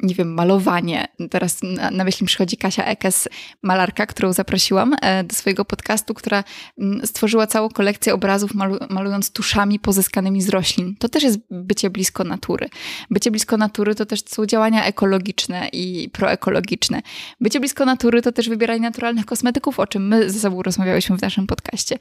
[0.02, 1.08] nie wiem, malowanie.
[1.30, 3.28] Teraz na, na myśl mi przychodzi Kasia Ekes,
[3.62, 6.44] malarka, którą zaprosiłam e, do swojego podcastu, która
[6.78, 10.96] mm, stworzyła całą kolekcję obrazów malu, malując tuszami pozyskanymi z roślin.
[10.98, 12.68] To też jest bycie blisko natury.
[13.10, 17.02] Bycie blisko natury to też są działania ekologiczne i proekologiczne.
[17.40, 21.22] Bycie blisko natury to też wybieranie naturalnych kosmetyków, o czym my ze sobą rozmawiałyśmy w
[21.22, 21.98] naszym podcaście.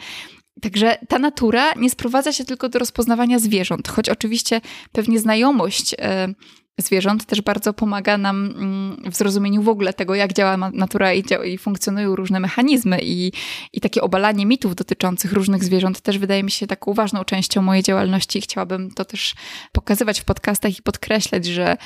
[0.61, 6.33] Także ta natura nie sprowadza się tylko do rozpoznawania zwierząt, choć oczywiście pewnie znajomość e,
[6.77, 11.23] zwierząt też bardzo pomaga nam mm, w zrozumieniu w ogóle tego, jak działa natura i,
[11.45, 12.99] i funkcjonują różne mechanizmy.
[13.01, 13.31] I,
[13.73, 17.83] i takie obalanie mitów dotyczących różnych zwierząt też wydaje mi się taką ważną częścią mojej
[17.83, 18.39] działalności.
[18.39, 19.35] I chciałabym to też
[19.71, 21.77] pokazywać w podcastach i podkreślać, że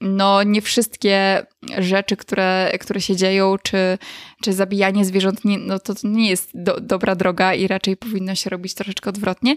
[0.00, 1.46] no nie wszystkie
[1.78, 3.98] rzeczy, które, które się dzieją, czy,
[4.42, 8.34] czy zabijanie zwierząt, nie, no to, to nie jest do, dobra droga i raczej powinno
[8.34, 9.56] się robić troszeczkę odwrotnie.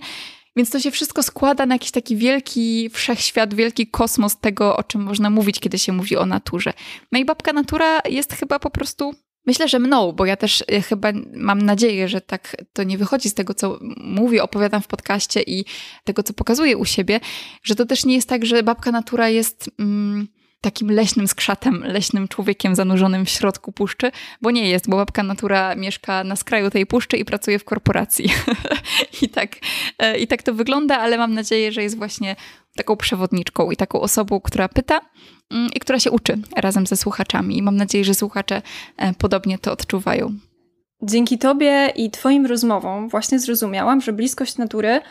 [0.55, 5.01] Więc to się wszystko składa na jakiś taki wielki wszechświat, wielki kosmos tego, o czym
[5.01, 6.73] można mówić, kiedy się mówi o naturze.
[7.11, 9.13] No i babka natura jest chyba po prostu
[9.45, 13.29] Myślę, że mną, bo ja też e, chyba mam nadzieję, że tak to nie wychodzi
[13.29, 15.65] z tego, co mówię, opowiadam w podcaście i
[16.03, 17.19] tego, co pokazuję u siebie,
[17.63, 19.69] że to też nie jest tak, że babka natura jest.
[19.79, 20.27] Mm,
[20.61, 25.75] takim leśnym skrzatem, leśnym człowiekiem zanurzonym w środku puszczy, bo nie jest, bo babka natura
[25.75, 28.29] mieszka na skraju tej puszczy i pracuje w korporacji.
[29.21, 29.55] I, tak,
[29.99, 32.35] e, I tak to wygląda, ale mam nadzieję, że jest właśnie
[32.75, 35.01] taką przewodniczką i taką osobą, która pyta
[35.51, 37.57] mm, i która się uczy razem ze słuchaczami.
[37.57, 38.61] I mam nadzieję, że słuchacze
[38.97, 40.33] e, podobnie to odczuwają.
[41.03, 45.01] Dzięki Tobie i Twoim rozmowom właśnie zrozumiałam, że bliskość natury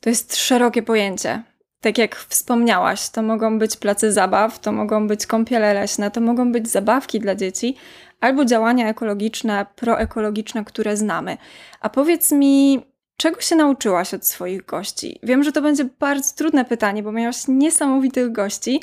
[0.00, 1.42] to jest szerokie pojęcie
[1.80, 6.52] tak jak wspomniałaś, to mogą być place zabaw, to mogą być kąpiele leśne, to mogą
[6.52, 7.76] być zabawki dla dzieci,
[8.20, 11.36] albo działania ekologiczne, proekologiczne, które znamy.
[11.80, 12.80] A powiedz mi,
[13.16, 15.18] czego się nauczyłaś od swoich gości?
[15.22, 18.80] Wiem, że to będzie bardzo trudne pytanie, bo miałaś niesamowitych gości,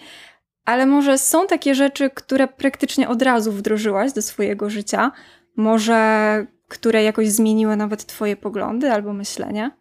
[0.66, 5.12] ale może są takie rzeczy, które praktycznie od razu wdrożyłaś do swojego życia,
[5.56, 9.72] może które jakoś zmieniły nawet Twoje poglądy albo myślenie?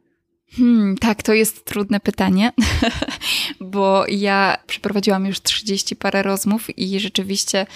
[0.56, 2.52] Hmm, tak, to jest trudne pytanie,
[3.60, 7.66] bo ja przeprowadziłam już 30 parę rozmów i rzeczywiście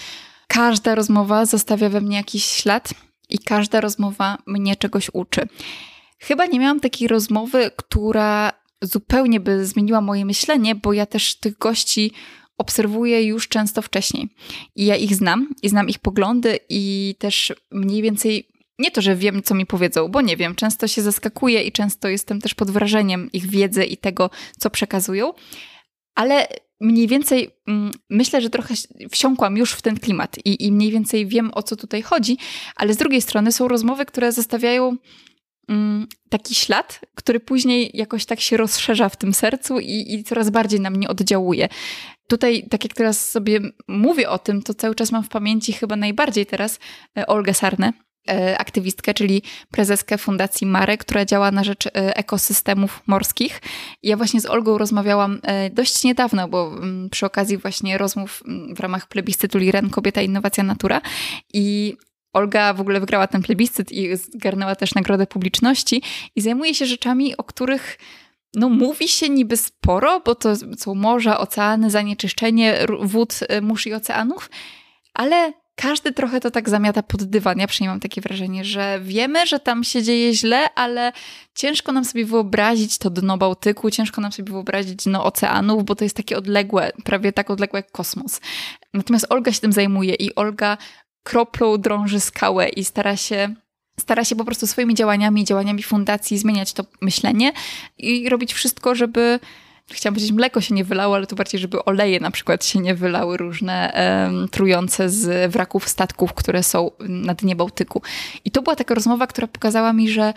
[0.49, 2.95] każda rozmowa zostawia we mnie jakiś ślad
[3.29, 5.49] i każda rozmowa mnie czegoś uczy.
[6.19, 8.53] Chyba nie miałam takiej rozmowy, która
[8.83, 12.13] zupełnie by zmieniła moje myślenie, bo ja też tych gości
[12.59, 14.29] obserwuję już często wcześniej.
[14.77, 18.49] I ja ich znam, i znam ich poglądy, i też mniej więcej
[18.79, 22.09] nie to, że wiem, co mi powiedzą, bo nie wiem, często się zaskakuję i często
[22.09, 25.33] jestem też pod wrażeniem ich wiedzy i tego, co przekazują,
[26.15, 26.49] ale
[26.81, 28.75] mniej więcej mm, myślę, że trochę
[29.11, 32.39] wsiąkłam już w ten klimat i, i mniej więcej wiem, o co tutaj chodzi,
[32.77, 34.97] ale z drugiej strony są rozmowy, które zostawiają
[36.29, 40.81] taki ślad, który później jakoś tak się rozszerza w tym sercu i, i coraz bardziej
[40.81, 41.69] na mnie oddziałuje.
[42.29, 45.97] Tutaj, tak jak teraz sobie mówię o tym, to cały czas mam w pamięci chyba
[45.97, 46.79] najbardziej teraz
[47.19, 47.93] e, Olgę Sarnę,
[48.29, 53.63] e, aktywistkę, czyli prezeskę Fundacji Mare, która działa na rzecz e, ekosystemów morskich.
[54.03, 55.41] Ja właśnie z Olgą rozmawiałam
[55.73, 60.65] dość niedawno, bo mm, przy okazji właśnie rozmów mm, w ramach plebiscytu Liren Kobieta, Innowacja,
[60.65, 61.01] Natura
[61.53, 61.97] i
[62.37, 66.03] Olga w ogóle wygrała ten plebiscyt i zgarnęła też nagrodę publiczności
[66.37, 67.99] i zajmuje się rzeczami, o których
[68.55, 73.95] no mówi się niby sporo, bo to są morza, oceany, zanieczyszczenie wód, y, mórz i
[73.95, 74.51] oceanów,
[75.15, 77.59] ale każdy trochę to tak zamiata pod dywan.
[77.59, 81.13] Ja przynajmniej mam takie wrażenie, że wiemy, że tam się dzieje źle, ale
[81.55, 86.05] ciężko nam sobie wyobrazić to dno Bałtyku, ciężko nam sobie wyobrazić dno oceanów, bo to
[86.05, 88.41] jest takie odległe, prawie tak odległe jak kosmos.
[88.95, 90.79] Natomiast Olga się tym zajmuje i Olga
[91.27, 93.55] kroplą drąży skałę i stara się
[94.01, 97.53] stara się po prostu swoimi działaniami, działaniami fundacji zmieniać to myślenie
[97.99, 99.41] i robić wszystko, żeby
[99.91, 102.95] chciałam powiedzieć, mleko się nie wylało, ale to bardziej, żeby oleje na przykład się nie
[102.95, 108.03] wylały różne um, trujące z wraków statków, które są na dnie Bałtyku.
[108.45, 110.35] I to była taka rozmowa, która pokazała mi, że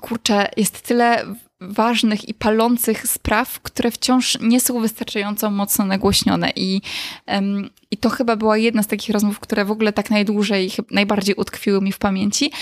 [0.00, 6.52] kurczę, jest tyle ważnych i palących spraw, które wciąż nie są wystarczająco mocno nagłośnione.
[6.56, 6.80] I,
[7.26, 11.34] um, I to chyba była jedna z takich rozmów, które w ogóle tak najdłużej, najbardziej
[11.34, 12.52] utkwiły mi w pamięci.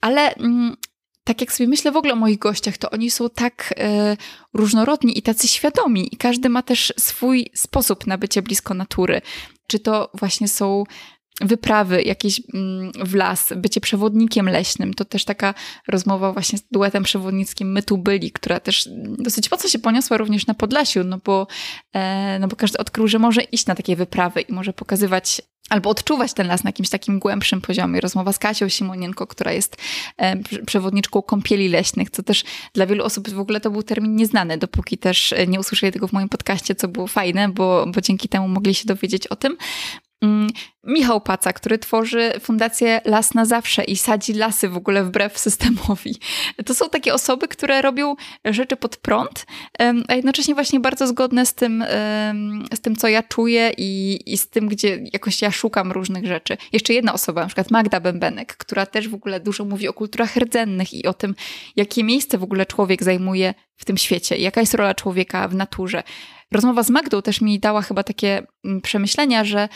[0.00, 0.76] Ale um,
[1.24, 4.16] tak jak sobie myślę w ogóle o moich gościach, to oni są tak e,
[4.54, 9.20] różnorodni i tacy świadomi, i każdy ma też swój sposób na bycie blisko natury.
[9.66, 10.84] Czy to właśnie są
[11.40, 15.54] wyprawy jakieś mm, w las, bycie przewodnikiem leśnym, to też taka
[15.88, 20.46] rozmowa właśnie z duetem przewodnickim My tu byli, która też dosyć mocno się poniosła również
[20.46, 21.46] na Podlasiu, no bo,
[21.92, 25.90] e, no bo każdy odkrył, że może iść na takie wyprawy i może pokazywać albo
[25.90, 28.00] odczuwać ten las na jakimś takim głębszym poziomie.
[28.00, 29.76] Rozmowa z Kasią Simonienko, która jest
[30.16, 34.58] e, przewodniczką kąpieli leśnych, co też dla wielu osób w ogóle to był termin nieznany,
[34.58, 38.48] dopóki też nie usłyszeli tego w moim podcaście, co było fajne, bo, bo dzięki temu
[38.48, 39.56] mogli się dowiedzieć o tym.
[40.22, 40.50] Mm,
[40.84, 46.16] Michał Paca, który tworzy fundację Las na Zawsze i sadzi lasy w ogóle wbrew systemowi.
[46.66, 49.46] To są takie osoby, które robią rzeczy pod prąd,
[50.08, 51.84] a jednocześnie właśnie bardzo zgodne z tym,
[52.74, 56.56] z tym co ja czuję i, i z tym, gdzie jakoś ja szukam różnych rzeczy.
[56.72, 60.36] Jeszcze jedna osoba, na przykład Magda Bębenek, która też w ogóle dużo mówi o kulturach
[60.36, 61.34] rdzennych i o tym,
[61.76, 66.02] jakie miejsce w ogóle człowiek zajmuje w tym świecie, jaka jest rola człowieka w naturze.
[66.52, 69.68] Rozmowa z Magdą też mi dała chyba takie mm, przemyślenia, że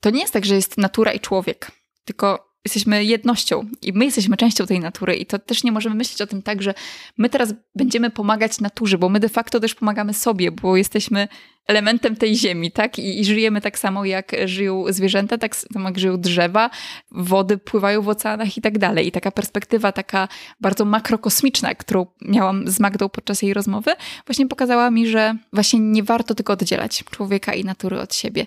[0.00, 1.70] to nie jest tak, że jest natura i człowiek,
[2.04, 6.22] tylko jesteśmy jednością i my jesteśmy częścią tej natury i to też nie możemy myśleć
[6.22, 6.74] o tym tak, że
[7.18, 11.28] my teraz będziemy pomagać naturze, bo my de facto też pomagamy sobie, bo jesteśmy
[11.66, 12.98] elementem tej ziemi, tak?
[12.98, 16.70] I, i żyjemy tak samo, jak żyją zwierzęta, tak samo jak żyją drzewa,
[17.10, 19.06] wody pływają w oceanach i tak dalej.
[19.06, 20.28] I taka perspektywa taka
[20.60, 23.90] bardzo makrokosmiczna, którą miałam z Magdą podczas jej rozmowy,
[24.26, 28.46] właśnie pokazała mi, że właśnie nie warto tylko oddzielać człowieka i natury od siebie.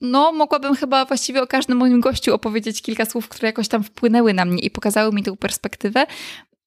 [0.00, 4.34] No, mogłabym chyba właściwie o każdym moim gościu opowiedzieć kilka słów, które jakoś tam wpłynęły
[4.34, 6.06] na mnie i pokazały mi tę perspektywę.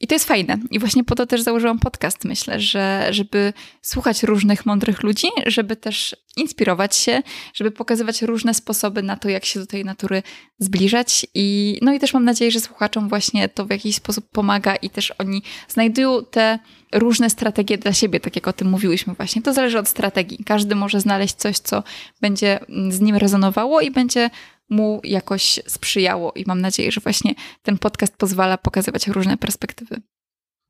[0.04, 0.58] I to jest fajne.
[0.72, 5.76] I właśnie po to też założyłam podcast, myślę, że żeby słuchać różnych mądrych ludzi, żeby
[5.76, 10.24] też inspirować się, żeby pokazywać różne sposoby na to, jak się do tej natury
[10.60, 11.26] zbliżać.
[11.34, 14.90] I, no i też mam nadzieję, że słuchaczom właśnie to w jakiś sposób pomaga i
[14.90, 16.60] też oni znajdują te
[16.94, 19.42] różne strategie dla siebie, tak jak o tym mówiłyśmy właśnie.
[19.42, 20.44] To zależy od strategii.
[20.46, 21.84] Każdy może znaleźć coś, co
[22.22, 24.30] będzie z nim rezonowało i będzie
[24.70, 26.32] mu jakoś sprzyjało.
[26.36, 30.02] I mam nadzieję, że właśnie ten podcast pozwala pokazywać różne perspektywy.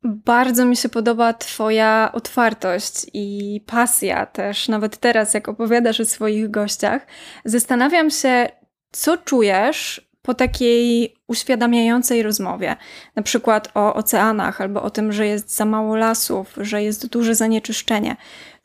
[0.03, 6.51] Bardzo mi się podoba Twoja otwartość i pasja też, nawet teraz, jak opowiadasz o swoich
[6.51, 7.07] gościach.
[7.45, 8.49] Zastanawiam się,
[8.91, 12.75] co czujesz po takiej uświadamiającej rozmowie,
[13.15, 17.35] na przykład o oceanach albo o tym, że jest za mało lasów, że jest duże
[17.35, 18.15] zanieczyszczenie.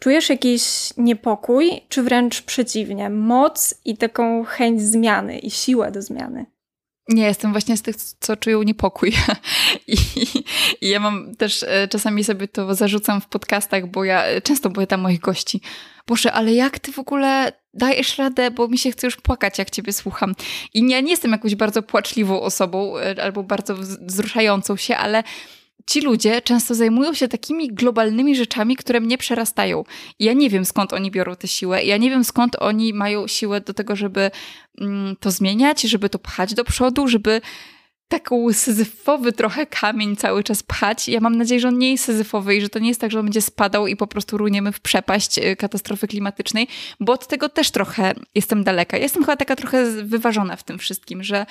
[0.01, 0.63] Czujesz jakiś
[0.97, 6.47] niepokój, czy wręcz przeciwnie, moc i taką chęć zmiany i siłę do zmiany?
[7.09, 9.13] Nie, jestem właśnie z tych, co czują niepokój.
[9.87, 9.97] I,
[10.83, 14.71] I, ja mam też e, czasami sobie to zarzucam w podcastach, bo ja e, często
[14.87, 15.61] tam moich gości.
[16.07, 19.71] Boże, ale jak ty w ogóle dajesz radę, bo mi się chce już płakać, jak
[19.71, 20.35] ciebie słucham.
[20.75, 25.23] I ja nie jestem jakąś bardzo płaczliwą osobą e, albo bardzo wzruszającą się, ale
[25.88, 29.85] ci ludzie często zajmują się takimi globalnymi rzeczami, które mnie przerastają.
[30.18, 31.85] I ja nie wiem skąd oni biorą tę siłę.
[31.85, 34.31] Ja nie wiem skąd oni mają siłę do tego, żeby
[34.81, 37.40] mm, to zmieniać, żeby to pchać do przodu, żeby
[38.09, 41.09] taką syzyfowy trochę kamień cały czas pchać.
[41.09, 43.18] Ja mam nadzieję, że on nie jest syzyfowy i że to nie jest tak, że
[43.18, 46.68] on będzie spadał i po prostu runiemy w przepaść y, katastrofy klimatycznej,
[47.01, 48.96] bo od tego też trochę jestem daleka.
[48.96, 51.46] Jestem chyba taka trochę wyważona w tym wszystkim, że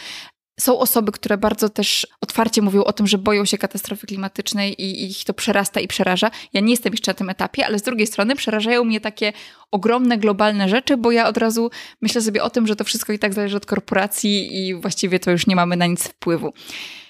[0.60, 5.12] Są osoby, które bardzo też otwarcie mówią o tym, że boją się katastrofy klimatycznej i
[5.12, 6.32] ich to przerasta i przeraża.
[6.54, 9.34] Ja nie jestem jeszcze na tym etapie, ale z drugiej strony przerażają mnie takie
[9.72, 11.70] ogromne, globalne rzeczy, bo ja od razu
[12.02, 15.32] myślę sobie o tym, że to wszystko i tak zależy od korporacji i właściwie to
[15.32, 16.54] już nie mamy na nic wpływu.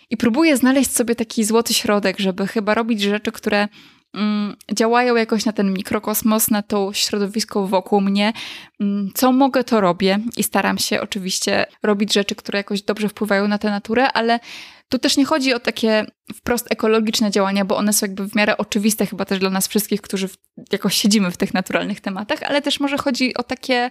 [0.09, 3.67] I próbuję znaleźć sobie taki złoty środek, żeby chyba robić rzeczy, które
[4.73, 8.33] działają jakoś na ten mikrokosmos, na to środowisko wokół mnie.
[8.79, 13.47] Mm, co mogę, to robię i staram się oczywiście robić rzeczy, które jakoś dobrze wpływają
[13.47, 14.39] na tę naturę, ale
[14.89, 18.57] tu też nie chodzi o takie wprost ekologiczne działania, bo one są jakby w miarę
[18.57, 20.29] oczywiste chyba też dla nas wszystkich, którzy
[20.71, 23.89] jakoś siedzimy w tych naturalnych tematach, ale też może chodzi o takie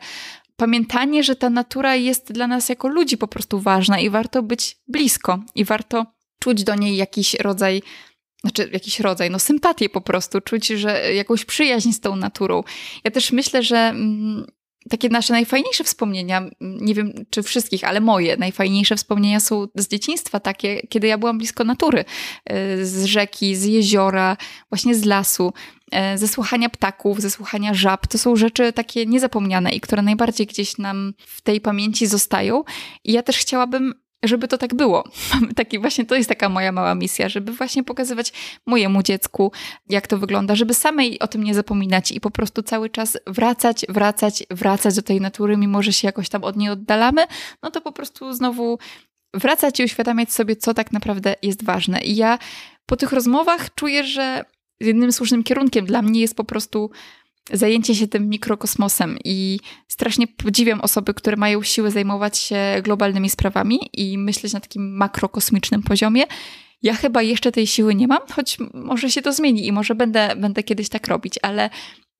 [0.56, 4.76] pamiętanie, że ta natura jest dla nas jako ludzi po prostu ważna i warto być
[4.88, 6.06] blisko i warto
[6.38, 7.82] czuć do niej jakiś rodzaj
[8.40, 12.62] znaczy jakiś rodzaj, no sympatię po prostu, czuć, że jakąś przyjaźń z tą naturą.
[13.04, 14.46] Ja też myślę, że mm,
[14.90, 20.40] takie nasze najfajniejsze wspomnienia, nie wiem czy wszystkich, ale moje najfajniejsze wspomnienia są z dzieciństwa
[20.40, 22.04] takie, kiedy ja byłam blisko natury,
[22.44, 24.36] e, z rzeki, z jeziora,
[24.70, 25.52] właśnie z lasu,
[25.92, 28.06] e, ze słuchania ptaków, ze słuchania żab.
[28.06, 32.64] To są rzeczy takie niezapomniane i które najbardziej gdzieś nam w tej pamięci zostają.
[33.04, 35.04] I ja też chciałabym żeby to tak było.
[35.56, 38.32] Taki właśnie to jest taka moja mała misja, żeby właśnie pokazywać
[38.66, 39.52] mojemu dziecku,
[39.88, 43.86] jak to wygląda, żeby samej o tym nie zapominać i po prostu cały czas wracać,
[43.88, 47.26] wracać, wracać do tej natury, mimo że się jakoś tam od niej oddalamy,
[47.62, 48.78] no to po prostu znowu
[49.34, 52.00] wracać i uświadamiać sobie, co tak naprawdę jest ważne.
[52.00, 52.38] I ja
[52.86, 54.44] po tych rozmowach czuję, że
[54.80, 56.90] jednym słusznym kierunkiem dla mnie jest po prostu
[57.52, 63.80] zajęcie się tym mikrokosmosem i strasznie podziwiam osoby, które mają siłę zajmować się globalnymi sprawami
[63.92, 66.24] i myśleć na takim makrokosmicznym poziomie.
[66.82, 70.36] Ja chyba jeszcze tej siły nie mam, choć może się to zmieni i może będę,
[70.36, 71.70] będę kiedyś tak robić, ale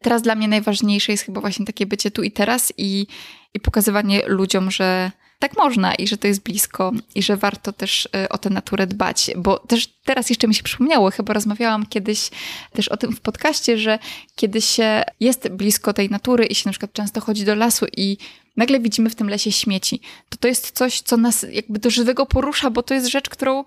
[0.03, 3.07] teraz dla mnie najważniejsze jest chyba właśnie takie bycie tu i teraz i,
[3.55, 8.07] i pokazywanie ludziom, że tak można i że to jest blisko i że warto też
[8.07, 12.31] y, o tę naturę dbać, bo też teraz jeszcze mi się przypomniało, chyba rozmawiałam kiedyś
[12.73, 13.99] też o tym w podcaście, że
[14.37, 18.17] kiedy się jest blisko tej natury i się na przykład często chodzi do lasu i
[18.57, 22.27] nagle widzimy w tym lesie śmieci, to to jest coś, co nas jakby do żywego
[22.27, 23.65] porusza, bo to jest rzecz, którą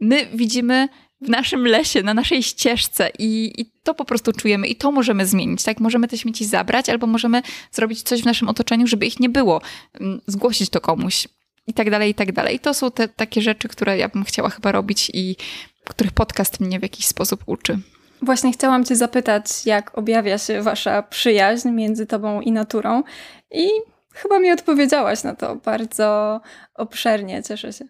[0.00, 0.88] my widzimy
[1.22, 5.26] w naszym lesie, na naszej ścieżce i, i, to po prostu czujemy i to możemy
[5.26, 5.80] zmienić, tak?
[5.80, 9.60] Możemy te śmieci zabrać albo możemy zrobić coś w naszym otoczeniu, żeby ich nie było,
[10.00, 11.28] mm, zgłosić to komuś
[11.66, 12.56] i tak dalej, i tak dalej.
[12.56, 15.36] I to są te takie rzeczy, które ja bym chciała chyba robić i
[15.84, 17.78] których podcast mnie w jakiś sposób uczy.
[18.22, 23.02] Właśnie chciałam Cię zapytać, jak objawia się Wasza przyjaźń między Tobą i naturą
[23.50, 23.68] i
[24.14, 26.40] chyba mi odpowiedziałaś na to bardzo
[26.74, 27.84] obszernie, cieszę się.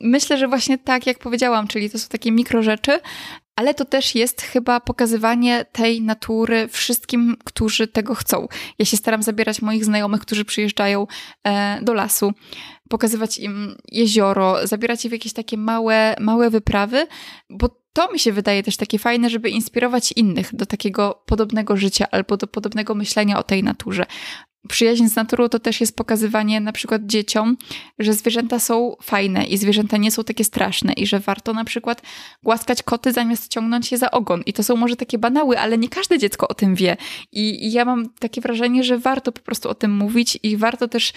[0.00, 3.00] Myślę, że właśnie tak, jak powiedziałam, czyli to są takie mikro rzeczy,
[3.56, 8.48] ale to też jest chyba pokazywanie tej natury wszystkim, którzy tego chcą.
[8.78, 11.06] Ja się staram zabierać moich znajomych, którzy przyjeżdżają
[11.44, 12.32] e, do lasu,
[12.88, 17.06] pokazywać im jezioro, zabierać je w jakieś takie małe, małe wyprawy,
[17.50, 22.06] bo to mi się wydaje też takie fajne, żeby inspirować innych do takiego podobnego życia
[22.10, 24.06] albo do podobnego myślenia o tej naturze.
[24.68, 27.56] Przyjaźń z naturą to też jest pokazywanie na przykład dzieciom,
[27.98, 32.02] że zwierzęta są fajne i zwierzęta nie są takie straszne i że warto na przykład
[32.42, 34.42] głaskać koty zamiast ciągnąć je za ogon.
[34.46, 36.96] I to są może takie banały, ale nie każde dziecko o tym wie.
[37.32, 40.88] I, i ja mam takie wrażenie, że warto po prostu o tym mówić i warto
[40.88, 41.12] też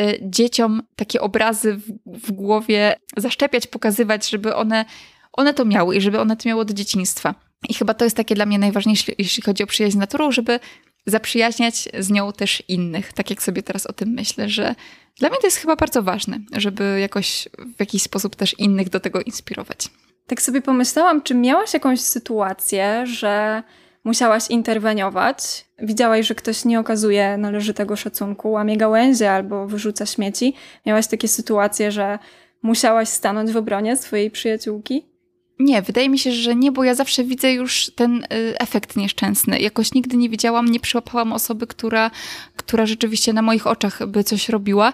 [0.00, 4.84] y, dzieciom takie obrazy w, w głowie zaszczepiać, pokazywać, żeby one,
[5.32, 7.34] one to miały i żeby one to miały od dzieciństwa.
[7.68, 10.60] I chyba to jest takie dla mnie najważniejsze, jeśli chodzi o przyjaźń z naturą, żeby
[11.10, 13.12] zaprzyjaźniać z nią też innych.
[13.12, 14.74] Tak jak sobie teraz o tym myślę, że
[15.18, 19.00] dla mnie to jest chyba bardzo ważne, żeby jakoś w jakiś sposób też innych do
[19.00, 19.88] tego inspirować.
[20.26, 23.62] Tak sobie pomyślałam, czy miałaś jakąś sytuację, że
[24.04, 30.54] musiałaś interweniować, widziałaś, że ktoś nie okazuje należytego szacunku, łamie gałęzie albo wyrzuca śmieci.
[30.86, 32.18] Miałaś takie sytuacje, że
[32.62, 35.06] musiałaś stanąć w obronie swojej przyjaciółki?
[35.58, 39.60] Nie, wydaje mi się, że nie, bo ja zawsze widzę już ten y, efekt nieszczęsny.
[39.60, 42.10] Jakoś nigdy nie widziałam, nie przyłapałam osoby, która,
[42.56, 44.92] która rzeczywiście na moich oczach by coś robiła.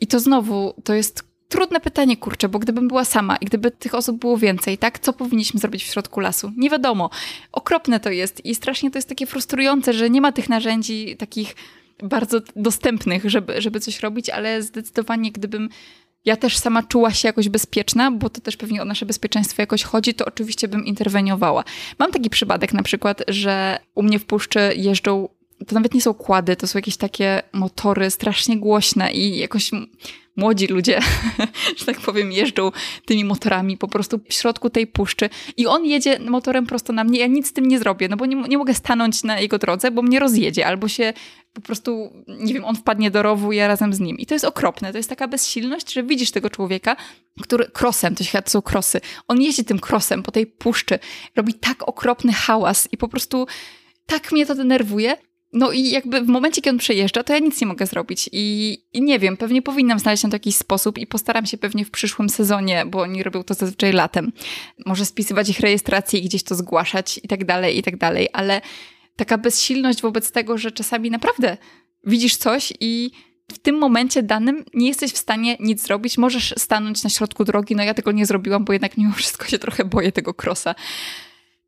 [0.00, 3.94] I to znowu, to jest trudne pytanie, kurczę, bo gdybym była sama i gdyby tych
[3.94, 6.52] osób było więcej, tak, co powinniśmy zrobić w środku lasu?
[6.56, 7.10] Nie wiadomo.
[7.52, 11.56] Okropne to jest i strasznie to jest takie frustrujące, że nie ma tych narzędzi takich
[12.02, 15.68] bardzo dostępnych, żeby, żeby coś robić, ale zdecydowanie gdybym
[16.24, 19.82] ja też sama czuła się jakoś bezpieczna, bo to też pewnie o nasze bezpieczeństwo jakoś
[19.82, 21.64] chodzi, to oczywiście bym interweniowała.
[21.98, 25.28] Mam taki przypadek na przykład, że u mnie w puszczy jeżdżą
[25.66, 29.70] to nawet nie są kłady, to są jakieś takie motory strasznie głośne i jakoś
[30.36, 31.00] młodzi ludzie,
[31.78, 32.70] że tak powiem, jeżdżą
[33.04, 37.20] tymi motorami po prostu w środku tej puszczy i on jedzie motorem prosto na mnie,
[37.20, 39.90] ja nic z tym nie zrobię, no bo nie, nie mogę stanąć na jego drodze,
[39.90, 41.12] bo mnie rozjedzie, albo się
[41.52, 44.18] po prostu, nie wiem, on wpadnie do rowu, ja razem z nim.
[44.18, 46.96] I to jest okropne, to jest taka bezsilność, że widzisz tego człowieka,
[47.42, 50.98] który krosem, to to są krosy, on jeździ tym krosem po tej puszczy,
[51.36, 53.46] robi tak okropny hałas i po prostu
[54.06, 55.16] tak mnie to denerwuje,
[55.52, 58.30] no i jakby w momencie, kiedy on przejeżdża, to ja nic nie mogę zrobić.
[58.32, 61.84] I, I, nie wiem, pewnie powinnam znaleźć na to jakiś sposób i postaram się pewnie
[61.84, 64.32] w przyszłym sezonie, bo oni robią to zazwyczaj latem.
[64.86, 68.28] Może spisywać ich rejestrację i gdzieś to zgłaszać i tak dalej, i tak dalej.
[68.32, 68.60] Ale
[69.16, 71.56] taka bezsilność wobec tego, że czasami naprawdę
[72.06, 73.10] widzisz coś i
[73.52, 76.18] w tym momencie danym nie jesteś w stanie nic zrobić.
[76.18, 77.76] Możesz stanąć na środku drogi.
[77.76, 80.74] No ja tego nie zrobiłam, bo jednak mimo wszystko się trochę boję tego krosa.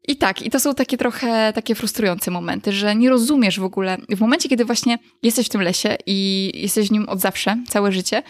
[0.08, 3.98] I tak, i to są takie trochę takie frustrujące momenty, że nie rozumiesz w ogóle.
[4.08, 7.92] W momencie, kiedy właśnie jesteś w tym lesie i jesteś w nim od zawsze, całe
[7.92, 8.22] życie,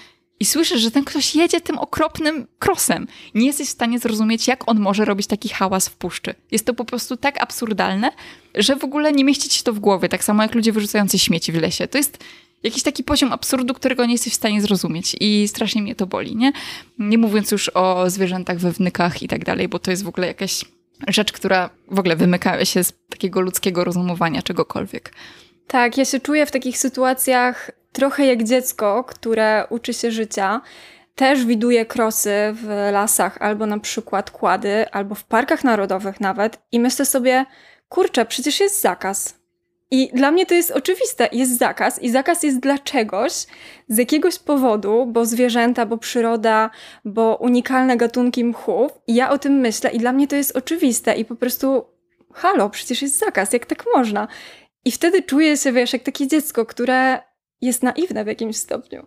[0.42, 3.06] i słyszysz, że ten ktoś jedzie tym okropnym krosem.
[3.34, 6.34] Nie jesteś w stanie zrozumieć, jak on może robić taki hałas w puszczy.
[6.50, 8.10] Jest to po prostu tak absurdalne,
[8.54, 11.52] że w ogóle nie mieści ci to w głowie, tak samo jak ludzie wyrzucający śmieci
[11.52, 11.88] w lesie.
[11.88, 12.24] To jest
[12.62, 16.36] jakiś taki poziom absurdu, którego nie jesteś w stanie zrozumieć i strasznie mnie to boli,
[16.36, 16.52] nie?
[16.98, 20.26] Nie mówiąc już o zwierzętach we wnykach i tak dalej, bo to jest w ogóle
[20.26, 20.64] jakaś
[21.08, 25.12] rzecz, która w ogóle wymyka się z takiego ludzkiego rozumowania czegokolwiek.
[25.66, 30.60] Tak, ja się czuję w takich sytuacjach trochę jak dziecko, które uczy się życia.
[31.14, 36.80] Też widuje krosy w lasach, albo na przykład kłady, albo w parkach narodowych nawet, i
[36.80, 37.44] myślę sobie,
[37.88, 39.41] kurczę, przecież jest zakaz.
[39.92, 43.32] I dla mnie to jest oczywiste, jest zakaz i zakaz jest dla czegoś,
[43.88, 46.70] z jakiegoś powodu, bo zwierzęta, bo przyroda,
[47.04, 48.92] bo unikalne gatunki mchów.
[49.06, 51.84] I ja o tym myślę i dla mnie to jest oczywiste i po prostu
[52.34, 54.28] halo, przecież jest zakaz, jak tak można?
[54.84, 57.18] I wtedy czuję się, wiesz, jak takie dziecko, które
[57.60, 59.06] jest naiwne w jakimś stopniu.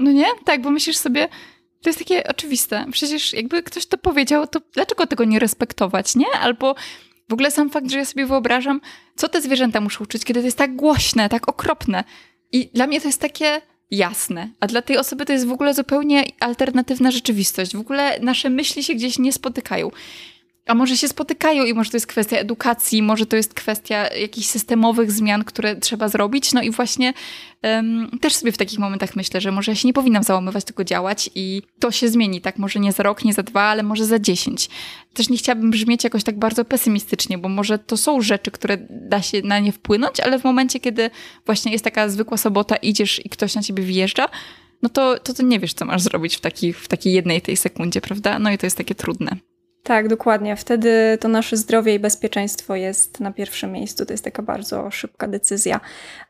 [0.00, 0.26] No nie?
[0.44, 1.28] Tak, bo myślisz sobie,
[1.82, 2.84] to jest takie oczywiste.
[2.92, 6.30] Przecież jakby ktoś to powiedział, to dlaczego tego nie respektować, nie?
[6.40, 6.74] Albo
[7.30, 8.80] w ogóle sam fakt, że ja sobie wyobrażam,
[9.16, 12.04] co te zwierzęta muszą czuć, kiedy to jest tak głośne, tak okropne.
[12.52, 13.60] I dla mnie to jest takie
[13.90, 17.76] jasne, a dla tej osoby to jest w ogóle zupełnie alternatywna rzeczywistość.
[17.76, 19.90] W ogóle nasze myśli się gdzieś nie spotykają.
[20.70, 24.46] A może się spotykają i może to jest kwestia edukacji, może to jest kwestia jakichś
[24.46, 26.52] systemowych zmian, które trzeba zrobić.
[26.52, 27.12] No i właśnie
[27.62, 30.84] um, też sobie w takich momentach myślę, że może ja się nie powinnam załamywać, tylko
[30.84, 32.58] działać i to się zmieni, tak?
[32.58, 34.68] Może nie za rok, nie za dwa, ale może za dziesięć.
[35.14, 39.22] Też nie chciałabym brzmieć jakoś tak bardzo pesymistycznie, bo może to są rzeczy, które da
[39.22, 41.10] się na nie wpłynąć, ale w momencie, kiedy
[41.46, 44.28] właśnie jest taka zwykła sobota, idziesz i ktoś na ciebie wjeżdża,
[44.82, 46.40] no to, to, to nie wiesz, co masz zrobić w,
[46.74, 48.38] w takiej jednej tej sekundzie, prawda?
[48.38, 49.36] No i to jest takie trudne.
[49.82, 50.56] Tak, dokładnie.
[50.56, 54.06] Wtedy to nasze zdrowie i bezpieczeństwo jest na pierwszym miejscu.
[54.06, 55.80] To jest taka bardzo szybka decyzja.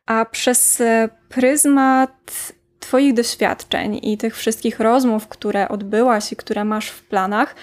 [0.06, 6.88] A przez e, pryzmat Twoich doświadczeń i tych wszystkich rozmów, które odbyłaś i które masz
[6.88, 7.54] w planach,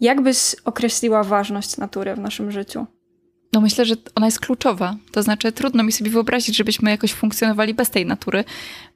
[0.00, 2.86] jak byś określiła ważność natury w naszym życiu?
[3.52, 4.96] No myślę, że ona jest kluczowa.
[5.12, 8.44] To znaczy, trudno mi sobie wyobrazić, żebyśmy jakoś funkcjonowali bez tej natury,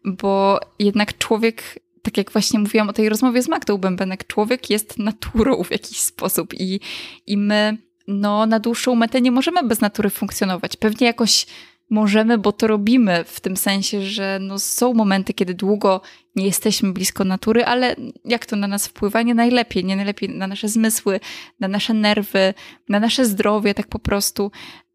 [0.05, 1.63] bo jednak człowiek
[2.03, 6.01] tak jak właśnie mówiłam o tej rozmowie z Magdą Bębenek, człowiek jest naturą w jakiś
[6.01, 6.81] sposób i,
[7.27, 7.77] i my
[8.09, 10.77] no, na dłuższą metę nie możemy bez natury funkcjonować.
[10.77, 11.47] Pewnie jakoś
[11.91, 16.01] możemy, bo to robimy w tym sensie, że no, są momenty, kiedy długo
[16.37, 19.23] nie jesteśmy blisko natury, ale jak to na nas wpływa?
[19.23, 21.21] Nie najlepiej, nie najlepiej na nasze zmysły,
[21.61, 22.55] na nasze nerwy,
[22.89, 24.51] na nasze zdrowie, tak po prostu.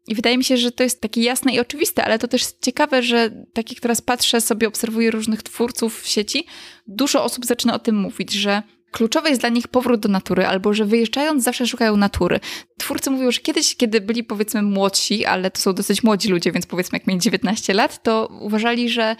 [0.06, 3.02] I wydaje mi się, że to jest takie jasne i oczywiste, ale to też ciekawe,
[3.02, 6.46] że tak jak teraz patrzę sobie, obserwuję różnych twórców w sieci,
[6.86, 10.74] dużo osób zaczyna o tym mówić, że kluczowy jest dla nich powrót do natury, albo
[10.74, 12.40] że wyjeżdżając zawsze szukają natury.
[12.78, 16.66] Twórcy mówią, że kiedyś, kiedy byli powiedzmy młodsi, ale to są dosyć młodzi ludzie, więc
[16.66, 19.16] powiedzmy jak mieli 19 lat, to uważali, że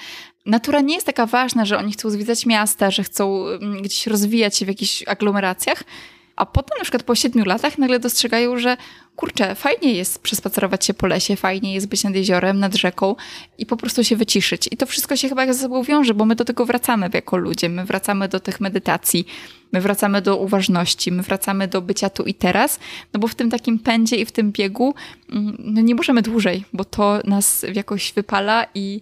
[0.46, 4.56] natura nie jest taka ważna, że oni chcą zwiedzać miasta, że chcą mm, gdzieś rozwijać
[4.56, 5.84] się w jakichś aglomeracjach,
[6.36, 8.76] a potem na przykład po siedmiu latach nagle dostrzegają, że
[9.16, 13.16] kurczę, fajnie jest przespacerować się po lesie, fajnie jest być nad jeziorem, nad rzeką
[13.58, 14.68] i po prostu się wyciszyć.
[14.70, 17.68] I to wszystko się chyba ze sobą wiąże, bo my do tego wracamy jako ludzie,
[17.68, 19.26] my wracamy do tych medytacji,
[19.72, 22.78] my wracamy do uważności, my wracamy do bycia tu i teraz,
[23.12, 24.94] no bo w tym takim pędzie i w tym biegu
[25.32, 29.00] mm, no nie możemy dłużej, bo to nas jakoś wypala i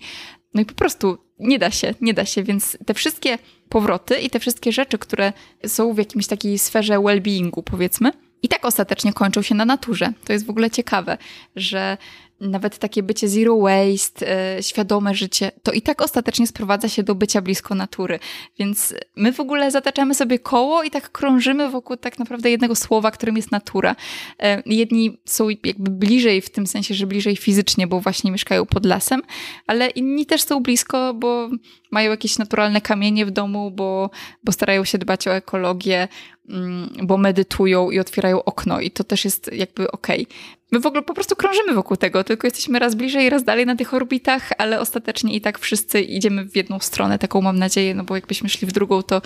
[0.55, 3.39] no i po prostu nie da się, nie da się, więc te wszystkie
[3.75, 5.33] powroty i te wszystkie rzeczy, które
[5.67, 8.13] są w jakimś takiej sferze well-beingu, powiedzmy,
[8.43, 10.13] i tak ostatecznie kończą się na naturze.
[10.25, 11.19] To jest w ogóle ciekawe,
[11.57, 11.97] że
[12.45, 17.15] nawet takie bycie zero waste, e, świadome życie, to i tak ostatecznie sprowadza się do
[17.15, 18.19] bycia blisko natury.
[18.59, 23.11] Więc my w ogóle zataczamy sobie koło i tak krążymy wokół tak naprawdę jednego słowa,
[23.11, 23.97] którym jest natura.
[24.43, 28.87] E, jedni są jakby bliżej w tym sensie, że bliżej fizycznie, bo właśnie mieszkają pod
[28.87, 29.23] lasem,
[29.67, 31.49] ale inni też są blisko, bo
[31.91, 34.11] mają jakieś naturalne kamienie w domu, bo,
[34.45, 36.09] bo starają się dbać o ekologię,
[36.49, 40.23] mm, bo medytują i otwierają okno i to też jest jakby okej.
[40.23, 40.37] Okay.
[40.73, 43.77] My w ogóle po prostu krążymy wokół tego, tylko jesteśmy raz bliżej, raz dalej na
[43.77, 48.05] tych orbitach, ale ostatecznie i tak wszyscy idziemy w jedną stronę, taką mam nadzieję, no
[48.05, 49.23] bo jakbyśmy szli w drugą, to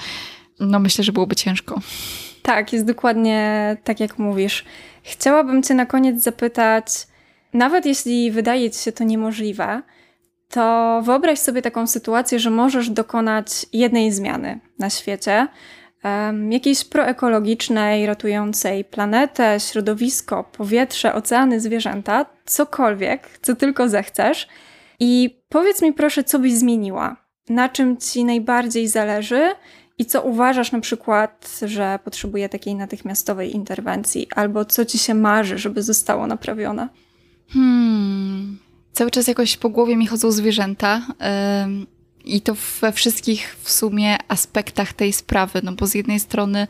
[0.61, 1.81] no myślę, że byłoby ciężko.
[2.43, 4.65] Tak, jest dokładnie tak, jak mówisz.
[5.03, 6.87] Chciałabym Cię na koniec zapytać,
[7.53, 9.83] nawet jeśli wydaje Ci się to niemożliwe,
[10.49, 15.49] to wyobraź sobie taką sytuację, że możesz dokonać jednej zmiany na świecie,
[16.51, 24.49] jakiejś proekologicznej, ratującej planetę, środowisko, powietrze, oceany, zwierzęta, cokolwiek, co tylko zechcesz.
[25.01, 27.17] I powiedz mi proszę, co byś zmieniła?
[27.49, 29.51] Na czym ci najbardziej zależy
[29.99, 35.59] i co uważasz na przykład, że potrzebuje takiej natychmiastowej interwencji, albo co ci się marzy,
[35.59, 36.89] żeby zostało naprawione?
[37.49, 38.59] Hmm.
[38.93, 41.03] Cały czas jakoś po głowie mi chodzą zwierzęta.
[42.29, 46.67] I to we wszystkich w sumie aspektach tej sprawy, no bo z jednej strony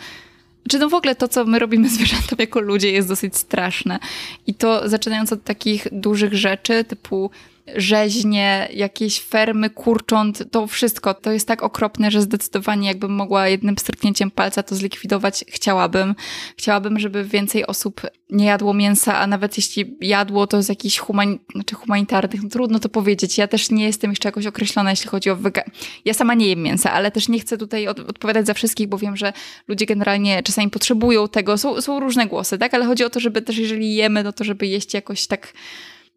[0.68, 3.98] czy no w ogóle to, co my robimy zwierzętom jako ludzie jest dosyć straszne.
[4.46, 7.30] I to zaczynając od takich dużych rzeczy, typu
[7.76, 11.14] rzeźnie, jakieś fermy kurcząt, to wszystko.
[11.14, 16.14] To jest tak okropne, że zdecydowanie jakbym mogła jednym stryknięciem palca to zlikwidować, chciałabym.
[16.56, 18.00] Chciałabym, żeby więcej osób
[18.30, 21.38] nie jadło mięsa, a nawet jeśli jadło, to z jakichś human...
[21.54, 23.38] znaczy humanitarnych, no trudno to powiedzieć.
[23.38, 25.62] Ja też nie jestem jeszcze jakoś określona, jeśli chodzi o wega...
[26.04, 28.98] Ja sama nie jem mięsa, ale też nie chcę tutaj od odpowiadać za wszystkich, bo
[28.98, 29.32] wiem, że
[29.68, 31.58] ludzie generalnie czasami potrzebują tego.
[31.58, 32.74] Są, są różne głosy, tak?
[32.74, 35.52] Ale chodzi o to, żeby też jeżeli jemy, no to żeby jeść jakoś tak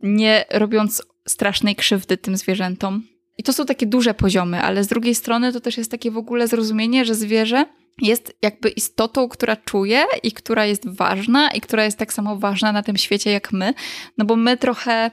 [0.04, 3.04] nie robiąc strasznej krzywdy tym zwierzętom.
[3.38, 6.18] I to są takie duże poziomy, ale z drugiej strony to też jest takie w
[6.18, 7.66] ogóle zrozumienie, że zwierzę
[8.02, 12.72] jest jakby istotą, która czuje i która jest ważna i która jest tak samo ważna
[12.72, 13.74] na tym świecie jak my,
[14.18, 15.12] no bo my trochę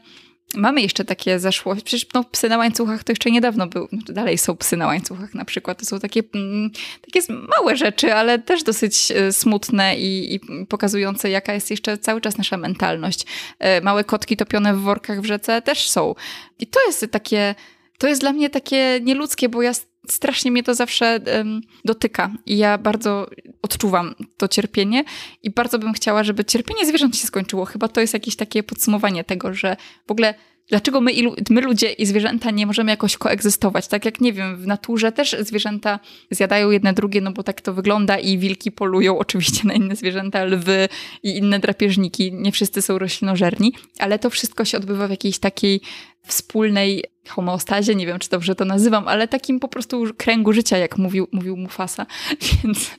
[0.55, 1.84] mamy jeszcze takie zaszłości.
[1.84, 5.34] Przecież no, psy na łańcuchach to jeszcze niedawno był, znaczy dalej są psy na łańcuchach
[5.34, 5.78] na przykład.
[5.78, 6.70] To są takie, mm,
[7.01, 7.20] takie
[7.59, 12.38] małe rzeczy, ale też dosyć e, smutne i, i, pokazujące, jaka jest jeszcze cały czas
[12.38, 13.26] nasza mentalność.
[13.59, 16.14] E, małe kotki topione w workach w rzece też są.
[16.59, 17.55] I to jest takie,
[17.99, 19.72] to jest dla mnie takie nieludzkie, bo ja
[20.12, 23.30] strasznie mnie to zawsze um, dotyka i ja bardzo
[23.62, 25.04] odczuwam to cierpienie
[25.42, 27.64] i bardzo bym chciała, żeby cierpienie zwierząt się skończyło.
[27.64, 30.34] Chyba to jest jakieś takie podsumowanie tego, że w ogóle
[30.69, 31.12] dlaczego my,
[31.51, 33.89] my ludzie i zwierzęta nie możemy jakoś koegzystować?
[33.89, 36.01] Tak jak, nie wiem, w naturze też zwierzęta
[36.31, 40.45] zjadają jedne drugie, no bo tak to wygląda i wilki polują oczywiście na inne zwierzęta,
[40.45, 40.89] lwy
[41.23, 42.33] i inne drapieżniki.
[42.33, 45.81] Nie wszyscy są roślinożerni, ale to wszystko się odbywa w jakiejś takiej
[46.27, 50.99] wspólnej homeostazie, nie wiem czy dobrze to nazywam, ale takim po prostu kręgu życia, jak
[50.99, 52.07] mówił, mówił Mufasa.
[52.64, 52.91] Więc,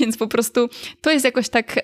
[0.00, 0.68] więc po prostu
[1.00, 1.80] to jest jakoś tak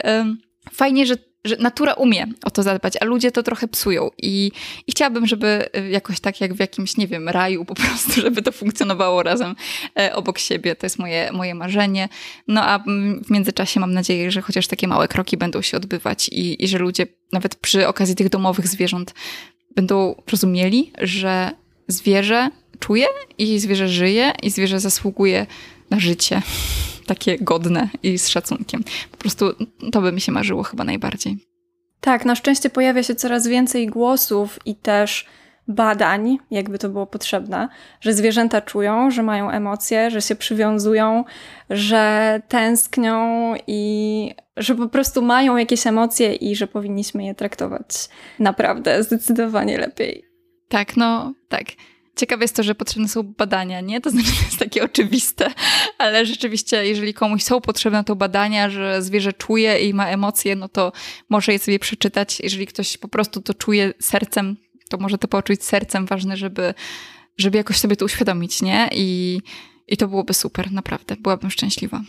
[0.72, 1.14] fajnie, że
[1.44, 4.10] że natura umie o to zadbać, a ludzie to trochę psują.
[4.18, 4.50] I,
[4.86, 8.42] I chciałabym, żeby y, jakoś tak jak w jakimś, nie wiem, raju po prostu, żeby
[8.42, 9.54] to funkcjonowało razem
[9.98, 10.76] e, obok siebie.
[10.76, 12.08] To jest moje, moje marzenie.
[12.48, 12.78] No a
[13.26, 16.78] w międzyczasie mam nadzieję, że chociaż takie małe kroki będą się odbywać i, i że
[16.78, 19.14] ludzie nawet przy okazji tych domowych zwierząt
[19.76, 21.50] będą rozumieli, że
[21.88, 23.06] zwierzę czuje
[23.38, 25.46] i zwierzę żyje i zwierzę zasługuje
[25.90, 26.42] na życie
[27.08, 28.84] takie godne i z szacunkiem.
[29.10, 29.52] Po prostu
[29.92, 31.36] to by mi się marzyło chyba najbardziej.
[32.00, 35.26] Tak, na szczęście pojawia się coraz więcej głosów i też
[35.68, 37.68] badań, jakby to było potrzebne,
[38.00, 41.24] że zwierzęta czują, że mają emocje, że się przywiązują,
[41.70, 49.02] że tęsknią i że po prostu mają jakieś emocje i że powinniśmy je traktować naprawdę
[49.02, 50.24] zdecydowanie lepiej.
[50.68, 51.64] Tak, no tak.
[52.18, 54.00] Ciekawe jest to, że potrzebne są badania, nie?
[54.00, 55.50] To znaczy, to jest takie oczywiste,
[55.98, 60.68] ale rzeczywiście, jeżeli komuś są potrzebne to badania, że zwierzę czuje i ma emocje, no
[60.68, 60.92] to
[61.28, 62.40] może je sobie przeczytać.
[62.40, 64.56] Jeżeli ktoś po prostu to czuje sercem,
[64.90, 66.06] to może to poczuć sercem.
[66.06, 66.74] Ważne, żeby,
[67.36, 68.88] żeby jakoś sobie to uświadomić, nie?
[68.92, 69.40] I,
[69.88, 71.16] I to byłoby super, naprawdę.
[71.16, 72.02] Byłabym szczęśliwa.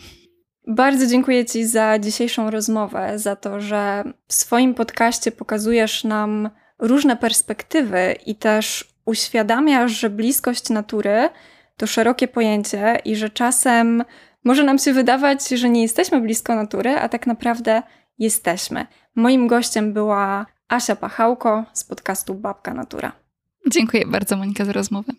[0.66, 7.16] Bardzo dziękuję Ci za dzisiejszą rozmowę, za to, że w swoim podcaście pokazujesz nam różne
[7.16, 11.28] perspektywy i też uświadamiasz, że bliskość natury
[11.76, 14.04] to szerokie pojęcie i że czasem
[14.44, 17.82] może nam się wydawać, że nie jesteśmy blisko natury, a tak naprawdę
[18.18, 18.86] jesteśmy.
[19.14, 23.12] Moim gościem była Asia Pachałko z podcastu Babka Natura.
[23.70, 25.12] Dziękuję bardzo Monika za rozmowę.